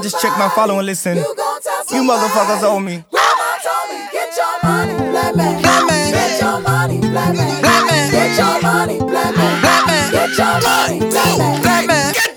[0.00, 1.18] I just check my follow and listen.
[1.18, 3.04] You motherfuckers owe me.
[4.10, 5.60] Get your money, black man.
[5.60, 6.10] Black man.
[6.10, 7.60] Get your money, black man.
[7.60, 8.10] Black man.
[8.10, 9.60] Get your money, black man.
[9.60, 10.10] Black man.
[10.10, 12.29] Get your money, black man.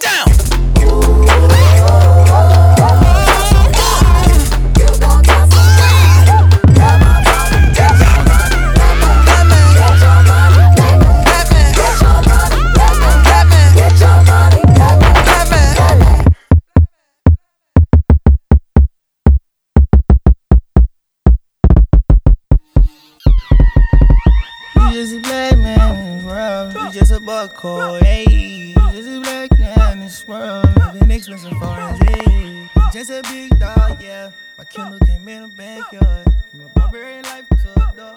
[27.25, 28.01] World.
[28.03, 30.65] You just a a black man in this world.
[30.93, 32.69] Living expensive foreign hey.
[32.91, 34.31] Just a big dog, yeah.
[34.57, 36.27] My Kindle came in the backyard.
[36.51, 38.15] From a barbarian life to a dog.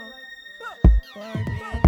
[1.14, 1.82] Barbarian life.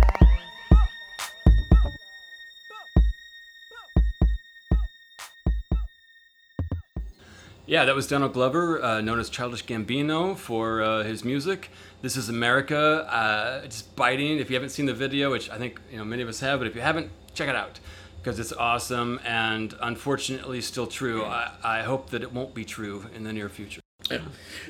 [7.66, 11.70] Yeah, that was Donald Glover, uh, known as Childish Gambino, for uh, his music.
[12.00, 13.08] This is America.
[13.12, 14.38] Uh, it's biting.
[14.38, 16.60] If you haven't seen the video, which I think you know many of us have,
[16.60, 17.80] but if you haven't, check it out
[18.22, 21.24] because it's awesome and unfortunately still true.
[21.24, 23.80] I, I hope that it won't be true in the near future.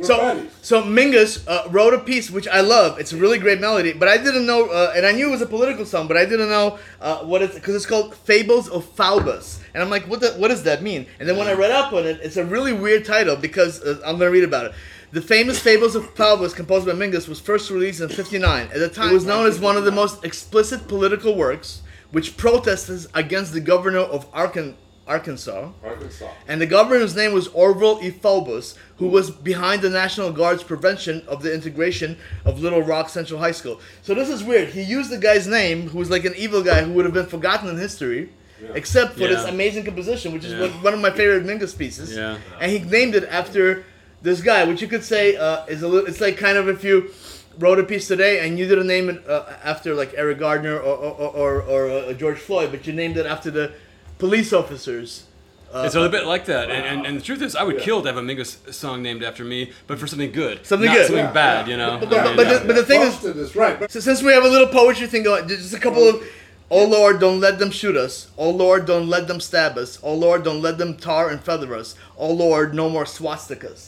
[0.02, 2.98] So, so Mingus uh, wrote a piece which I love.
[2.98, 5.42] It's a really great melody, but I didn't know, uh, and I knew it was
[5.42, 8.84] a political song, but I didn't know uh, what it's because it's called "Fables of
[8.96, 11.06] Faubus," and I'm like, what the, what does that mean?
[11.20, 14.00] And then when I read up on it, it's a really weird title because uh,
[14.04, 14.72] I'm gonna read about it.
[15.10, 18.66] The famous Fables of Faubus, composed by Mingus, was first released in '59.
[18.66, 21.80] At the time, it was known as one of the most explicit political works,
[22.10, 24.74] which protested against the governor of Arkan-
[25.06, 25.70] Arkansas.
[25.82, 26.28] Arkansas.
[26.46, 28.10] And the governor's name was Orval E.
[28.10, 33.40] Faubus, who was behind the National Guard's prevention of the integration of Little Rock Central
[33.40, 33.80] High School.
[34.02, 34.68] So this is weird.
[34.68, 37.24] He used the guy's name, who was like an evil guy who would have been
[37.26, 38.28] forgotten in history,
[38.74, 40.60] except for this amazing composition, which is Yeah.
[40.60, 42.14] one, one of my favorite Mingus pieces.
[42.14, 42.36] Yeah.
[42.60, 43.84] And he named it after
[44.22, 46.08] this guy, which you could say uh, is a little.
[46.08, 47.10] It's like kind of if you
[47.58, 50.96] wrote a piece today and you didn't name it uh, after like Eric Gardner or
[50.96, 53.72] or, or, or uh, George Floyd, but you named it after the
[54.18, 55.24] police officers.
[55.72, 57.78] Uh, it's a little bit like that, and, and, and the truth is, I would
[57.78, 60.96] kill to have a Mingus song named after me, but for something good, Something not
[60.96, 61.06] good.
[61.08, 61.70] something Yeah, bad, yeah.
[61.70, 61.98] you know.
[62.00, 63.90] But, but, I mean, but, the, but the thing is, Boston is right.
[63.90, 66.26] So since we have a little poetry thing going, just a couple of,
[66.70, 68.30] oh Lord, don't let them shoot us.
[68.38, 69.98] Oh Lord, don't let them stab us.
[70.02, 71.96] Oh Lord, don't let them tar and feather us.
[72.16, 73.87] Oh Lord, no more swastikas.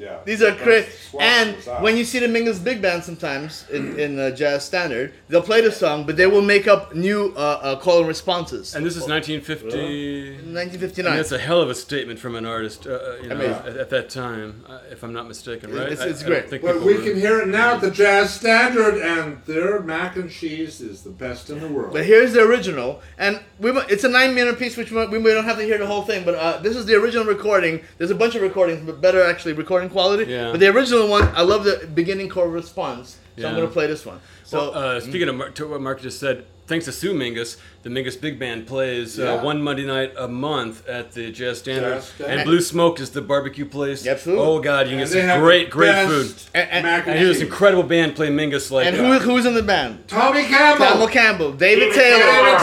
[0.00, 0.86] Yeah, These are great.
[1.10, 5.12] Swap And when you see the Mingus Big Band sometimes in, in uh, jazz standard,
[5.28, 8.74] they'll play the song, but they will make up new uh, uh, call and responses.
[8.74, 10.30] and this is 1950.
[10.52, 11.06] 1959.
[11.12, 13.66] And that's a hell of a statement from an artist, uh, uh, you know, Amazing.
[13.66, 15.92] at, at that time, uh, if I'm not mistaken, right?
[15.92, 16.48] It's- it's I great.
[16.50, 20.16] think But we really- can hear it now at the Jazz Standard, and their mac
[20.16, 21.92] and cheese is the best in the world.
[21.92, 25.58] But here's the original, and we it's a nine-minute piece, which we, we don't have
[25.58, 26.24] to hear the whole thing.
[26.24, 27.80] But uh, this is the original recording.
[27.98, 30.30] There's a bunch of recordings, but better actually recording quality.
[30.30, 30.50] Yeah.
[30.52, 34.04] But the original one, I love the beginning chord response, so I'm gonna play this
[34.06, 34.20] one.
[34.44, 37.56] So Well, uh, speaking of Mar- to what Mark just said, thanks to Sue Mingus,
[37.84, 41.94] the Mingus Big Band plays uh, one Monday night a month at the Jazz Standard,
[41.94, 42.34] Jazz Standard.
[42.38, 44.04] and Blue Smoke is the barbecue place.
[44.06, 44.44] Absolutely.
[44.44, 46.34] Oh God, you can And get some great, great food.
[46.52, 48.86] And- and- mac and, And hear this incredible band play Mingus like.
[48.86, 50.08] and uh, who, who's in the band?
[50.08, 50.84] Tommy Campbell.
[50.86, 52.58] Campbell Campbell, David, David Taylor, Taylor.
[52.58, 52.60] John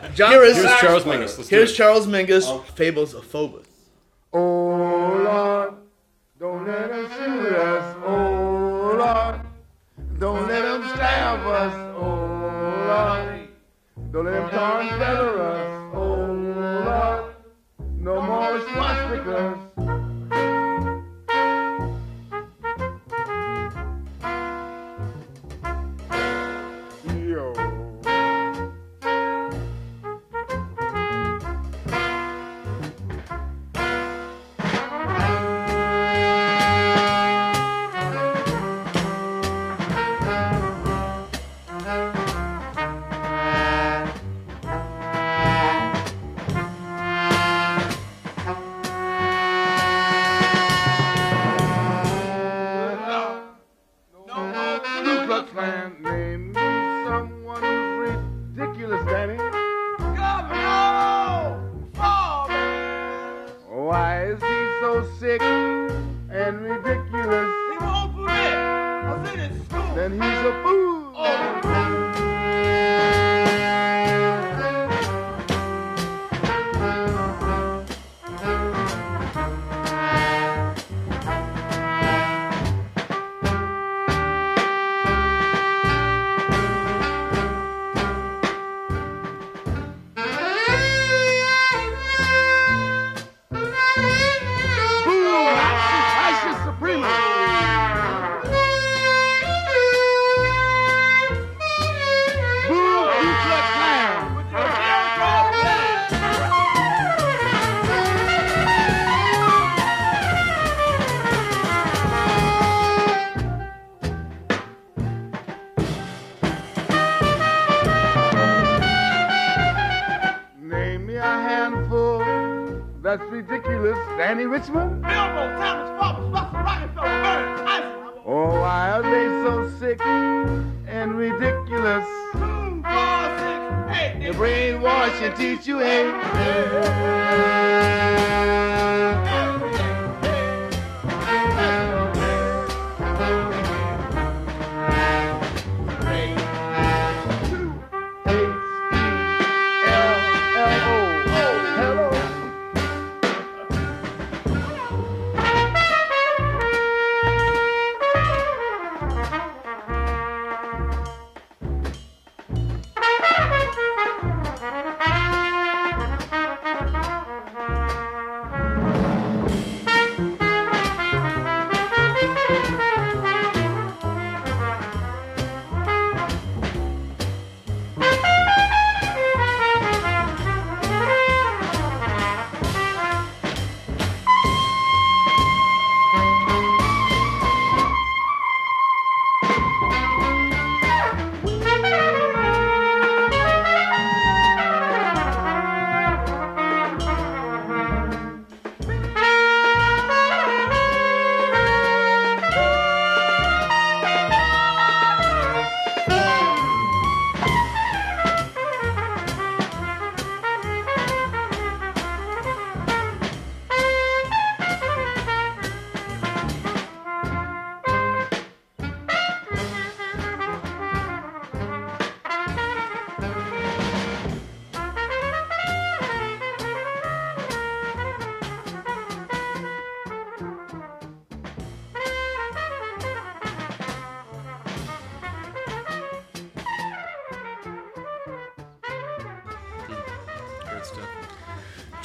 [0.00, 0.30] Taylor, John.
[0.32, 1.04] Here is, here's Charles.
[1.04, 1.36] Mingus.
[1.36, 1.74] Let's do here's it.
[1.74, 3.66] Charles Mingus, Fables of Faubus.
[4.32, 4.38] Oh
[5.24, 5.74] Lord,
[6.38, 7.96] don't let them shoot us.
[8.04, 9.40] Oh Lord,
[10.20, 11.74] don't let them stab us.
[11.96, 12.04] Oh
[12.86, 13.48] Lord,
[14.12, 15.94] don't let them feather us.
[15.94, 16.32] Oh
[16.86, 17.34] Lord,
[17.96, 19.87] no more swastikas.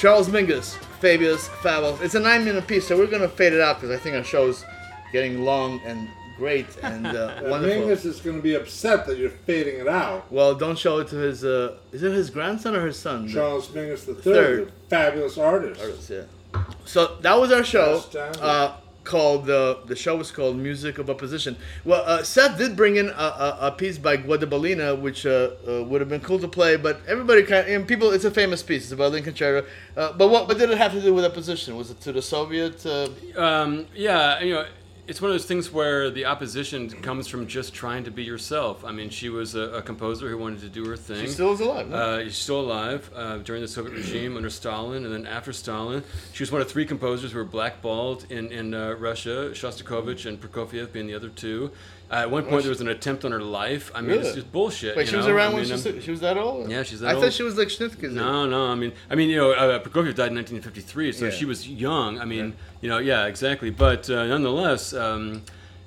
[0.04, 2.02] Charles Mingus, Fabius, Fabulous.
[2.02, 4.24] It's a nine minute piece, so we're gonna fade it out because I think our
[4.26, 4.66] show's
[5.14, 7.88] getting long and great and uh, wonderful.
[7.88, 10.30] Mingus is going to be upset that you're fading it out.
[10.30, 11.46] Well, don't show it to his.
[11.46, 13.30] Uh, is it his grandson or his son?
[13.30, 14.68] Charles Mingus the Third.
[14.68, 15.80] third, fabulous artist.
[15.80, 16.64] Artist, yeah.
[16.84, 18.04] So that was our show.
[18.42, 18.76] Uh,
[19.14, 19.62] called the
[19.92, 21.54] the show was called Music of Opposition.
[21.90, 25.84] Well, uh, Seth did bring in a, a, a piece by Gubaidulina, which uh, uh,
[25.90, 28.08] would have been cool to play, but everybody kind of, and people.
[28.16, 28.84] It's a famous piece.
[28.86, 29.68] It's about Lincoln Concerto.
[29.96, 30.42] Uh, but what?
[30.48, 31.70] What did it have to do with opposition?
[31.82, 32.78] Was it to the Soviet?
[32.86, 33.72] Uh, Um,
[34.08, 34.66] yeah, you know,
[35.06, 38.86] it's one of those things where the opposition comes from just trying to be yourself.
[38.86, 41.26] I mean, she was a, a composer who wanted to do her thing.
[41.26, 41.96] She still is alive, no?
[41.96, 46.04] Uh, she's still alive uh, during the Soviet regime under Stalin, and then after Stalin,
[46.32, 49.50] she was one of three composers who were blackballed in in uh, Russia.
[49.52, 51.72] Shostakovich and Prokofiev being the other two.
[52.12, 53.92] Uh, at one point, there was an attempt on her life.
[53.96, 54.96] I mean, it's just bullshit.
[54.96, 55.34] Wait, you she was know?
[55.34, 56.70] around I when mean, she was, she was that old?
[56.70, 57.12] Yeah, she's that old.
[57.12, 57.24] I old.
[57.24, 58.12] thought she was like Schnittkes.
[58.12, 58.68] No, no.
[58.68, 61.32] I mean, I mean, you know, uh, Prokofiev died in 1953, so Yeah.
[61.32, 62.20] she was young.
[62.20, 63.72] I mean, you know, yeah, exactly.
[63.72, 65.42] But uh, nonetheless, um,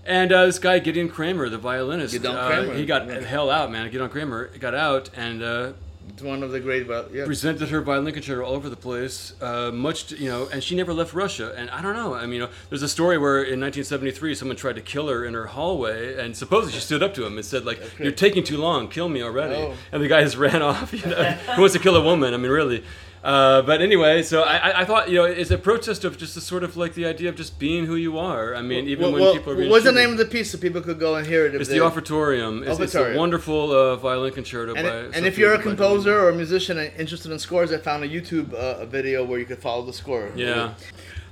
[0.05, 3.21] and uh, this guy Gidon Kremer, the violinist, Gideon uh, he got yeah.
[3.21, 3.91] hell out, man.
[3.91, 5.43] Gidon Kremer got out and.
[5.43, 5.73] Uh,
[6.09, 7.25] It's one of the great, but yeah.
[7.25, 9.35] presented her violin concerto all over the place.
[9.41, 11.53] Uh, much, to, you know, and she never left Russia.
[11.57, 12.15] And I don't know.
[12.15, 15.25] I mean, you know, there's a story where in 1973 someone tried to kill her
[15.25, 18.45] in her hallway, and supposedly she stood up to him and said, like, "You're taking
[18.45, 18.89] too long.
[18.89, 19.75] Kill me already." Oh.
[19.93, 20.93] And the guy just ran off.
[20.93, 22.33] You know, who wants to kill a woman?
[22.35, 22.85] I mean, really.
[23.27, 26.37] Uh, but anyway, so I, I- I thought, you know, it's a protest of just
[26.37, 28.55] the sort of like the idea of just being who you are.
[28.55, 30.53] I mean, even Well, when well, people are being what's the name of the piece
[30.53, 31.53] so people could go and hear it?
[31.55, 32.63] If It's the Offertorium.
[32.63, 35.17] It's, it's a wonderful uh, violin concerto And, by.
[35.19, 38.55] and if you're a composer or a musician interested in scores, I found a YouTube
[38.55, 40.31] uh, a video where you could follow the score.
[40.37, 40.75] Yeah.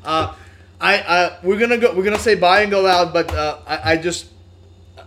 [0.05, 0.35] Uh,
[0.81, 1.95] I, I we're gonna go.
[1.95, 4.27] We're gonna say bye and go out, but uh, I, I just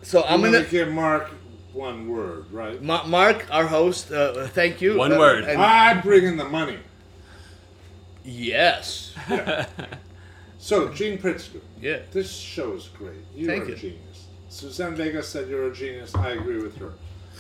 [0.04, 0.52] so I'm I'm gonna.
[0.54, 1.32] going to give Mark
[1.78, 2.82] one word, right?
[2.82, 4.98] Ma- Mark, our host, uh, thank you.
[4.98, 5.44] One Uh, word.
[5.46, 6.80] and- I bring in the money.
[8.26, 9.14] yes.
[10.60, 11.62] So, Gene Pritsker.
[11.80, 12.00] Yeah.
[12.12, 13.14] This show is great.
[13.36, 13.74] You Thank are you.
[13.76, 14.26] a genius.
[14.50, 16.14] Suzanne Vega said you're a genius.
[16.16, 16.94] I agree with her.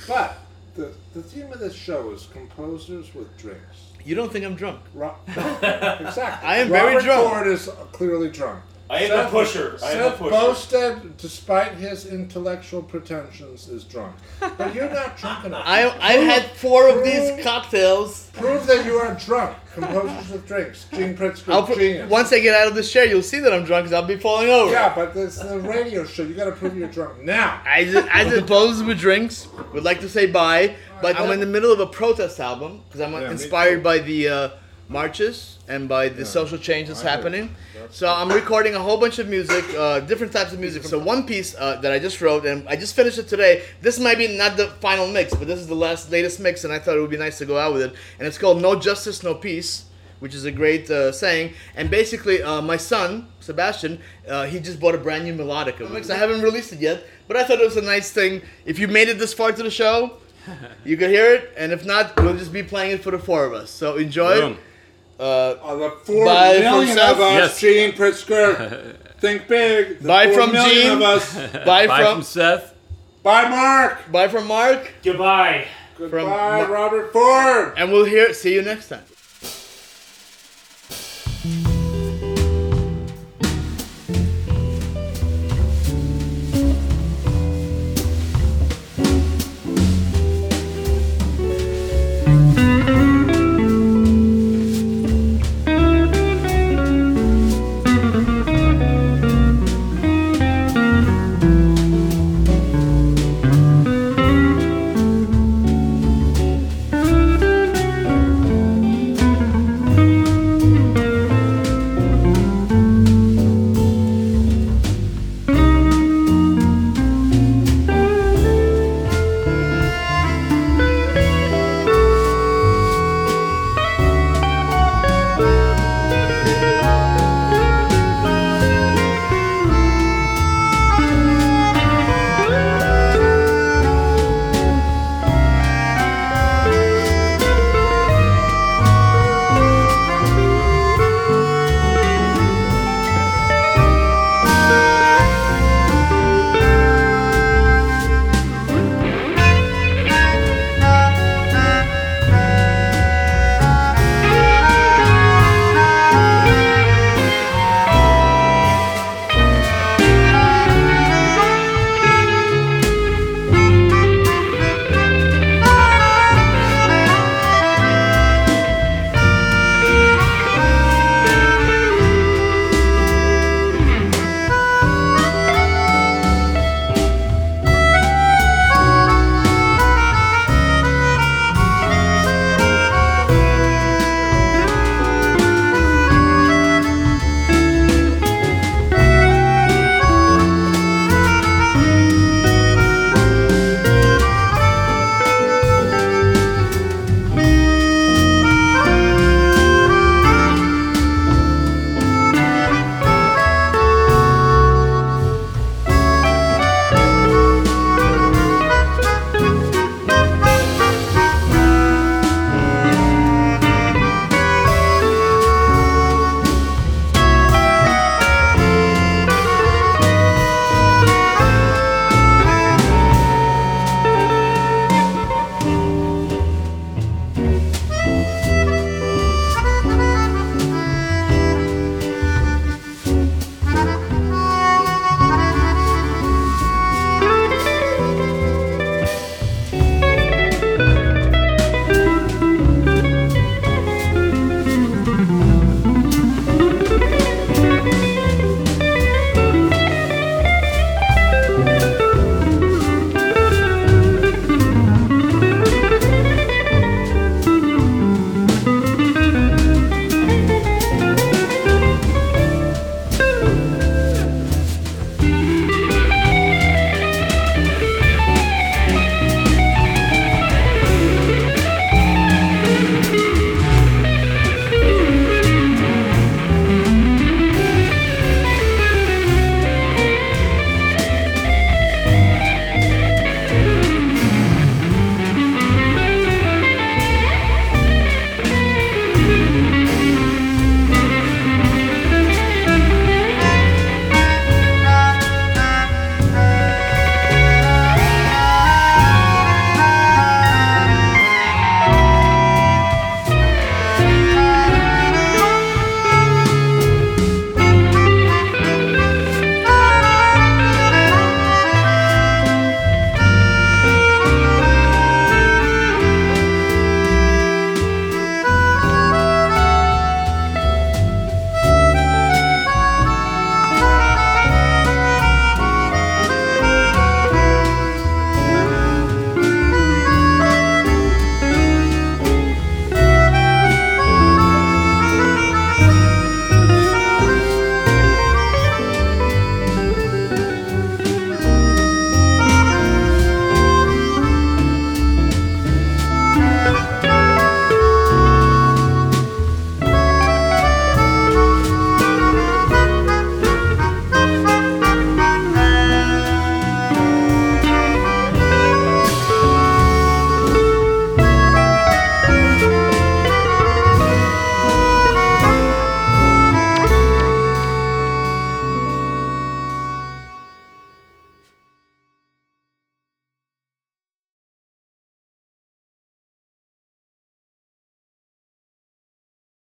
[0.07, 0.37] But
[0.75, 3.77] the, the theme of this show is composers with drinks.
[4.05, 4.79] You don't think I'm drunk?
[4.93, 6.47] Ro- exactly.
[6.47, 7.29] I am very Robert drunk.
[7.29, 8.61] Ford is clearly drunk.
[8.89, 9.77] I am a pusher.
[9.83, 10.31] I am a Seth pusher.
[10.35, 14.15] Boustead, despite his intellectual pretensions, is drunk.
[14.39, 15.63] But you're not drunk enough.
[15.65, 18.29] I I had four of these cocktails.
[18.33, 19.57] Prove that you are drunk.
[19.73, 20.85] Composers of drinks.
[20.93, 22.09] Gene Pritsker, pr- genius.
[22.09, 24.17] once I get out of this chair, you'll see that I'm drunk because I'll be
[24.17, 24.71] falling over.
[24.71, 26.23] Yeah, but this is a radio show.
[26.23, 27.61] You got to prove you're drunk now.
[27.65, 29.47] I just, I just close with drinks.
[29.73, 33.01] Would like to say bye, but I'm in the middle of a protest album because
[33.01, 34.49] I'm Yeah, inspired by the uh,
[34.89, 37.17] marches and by the social change that's I heard.
[37.17, 37.55] happening.
[37.89, 40.83] So I'm recording a whole bunch of music, uh, different types of music.
[40.83, 43.63] So one piece uh, that I just wrote and I just finished it today.
[43.81, 46.73] This might be not the final mix, but this is the last latest mix, and
[46.73, 47.93] I thought it would be nice to go out with it.
[48.17, 49.83] And it's called "No Justice, No Peace."
[50.19, 54.79] Which is a great uh, saying, and basically, uh, my son Sebastian, uh, he just
[54.79, 56.09] bought a brand new melodica mix.
[56.09, 58.41] I haven't released it yet, but I thought it was a nice thing.
[58.65, 60.13] If you made it this far to the show,
[60.83, 63.45] you could hear it, and if not, we'll just be playing it for the four
[63.45, 63.69] of us.
[63.69, 64.41] So enjoy.
[64.41, 64.57] Boom.
[65.19, 67.11] Uh, On the four Bye from million Seth.
[67.13, 67.59] of us, Yes.
[67.59, 68.95] Gene Pritsker.
[69.19, 69.99] Think big.
[69.99, 70.91] The Bye four from Gene.
[70.91, 71.33] of us.
[71.65, 72.73] bye, Bye from, from Seth.
[73.23, 74.11] Bye, Mark.
[74.11, 75.65] bye from Mark, Goodbye.
[75.97, 77.73] Goodbye, Mar- Robert Ford.
[77.77, 78.31] and we'll hear.
[78.33, 79.01] See you next time.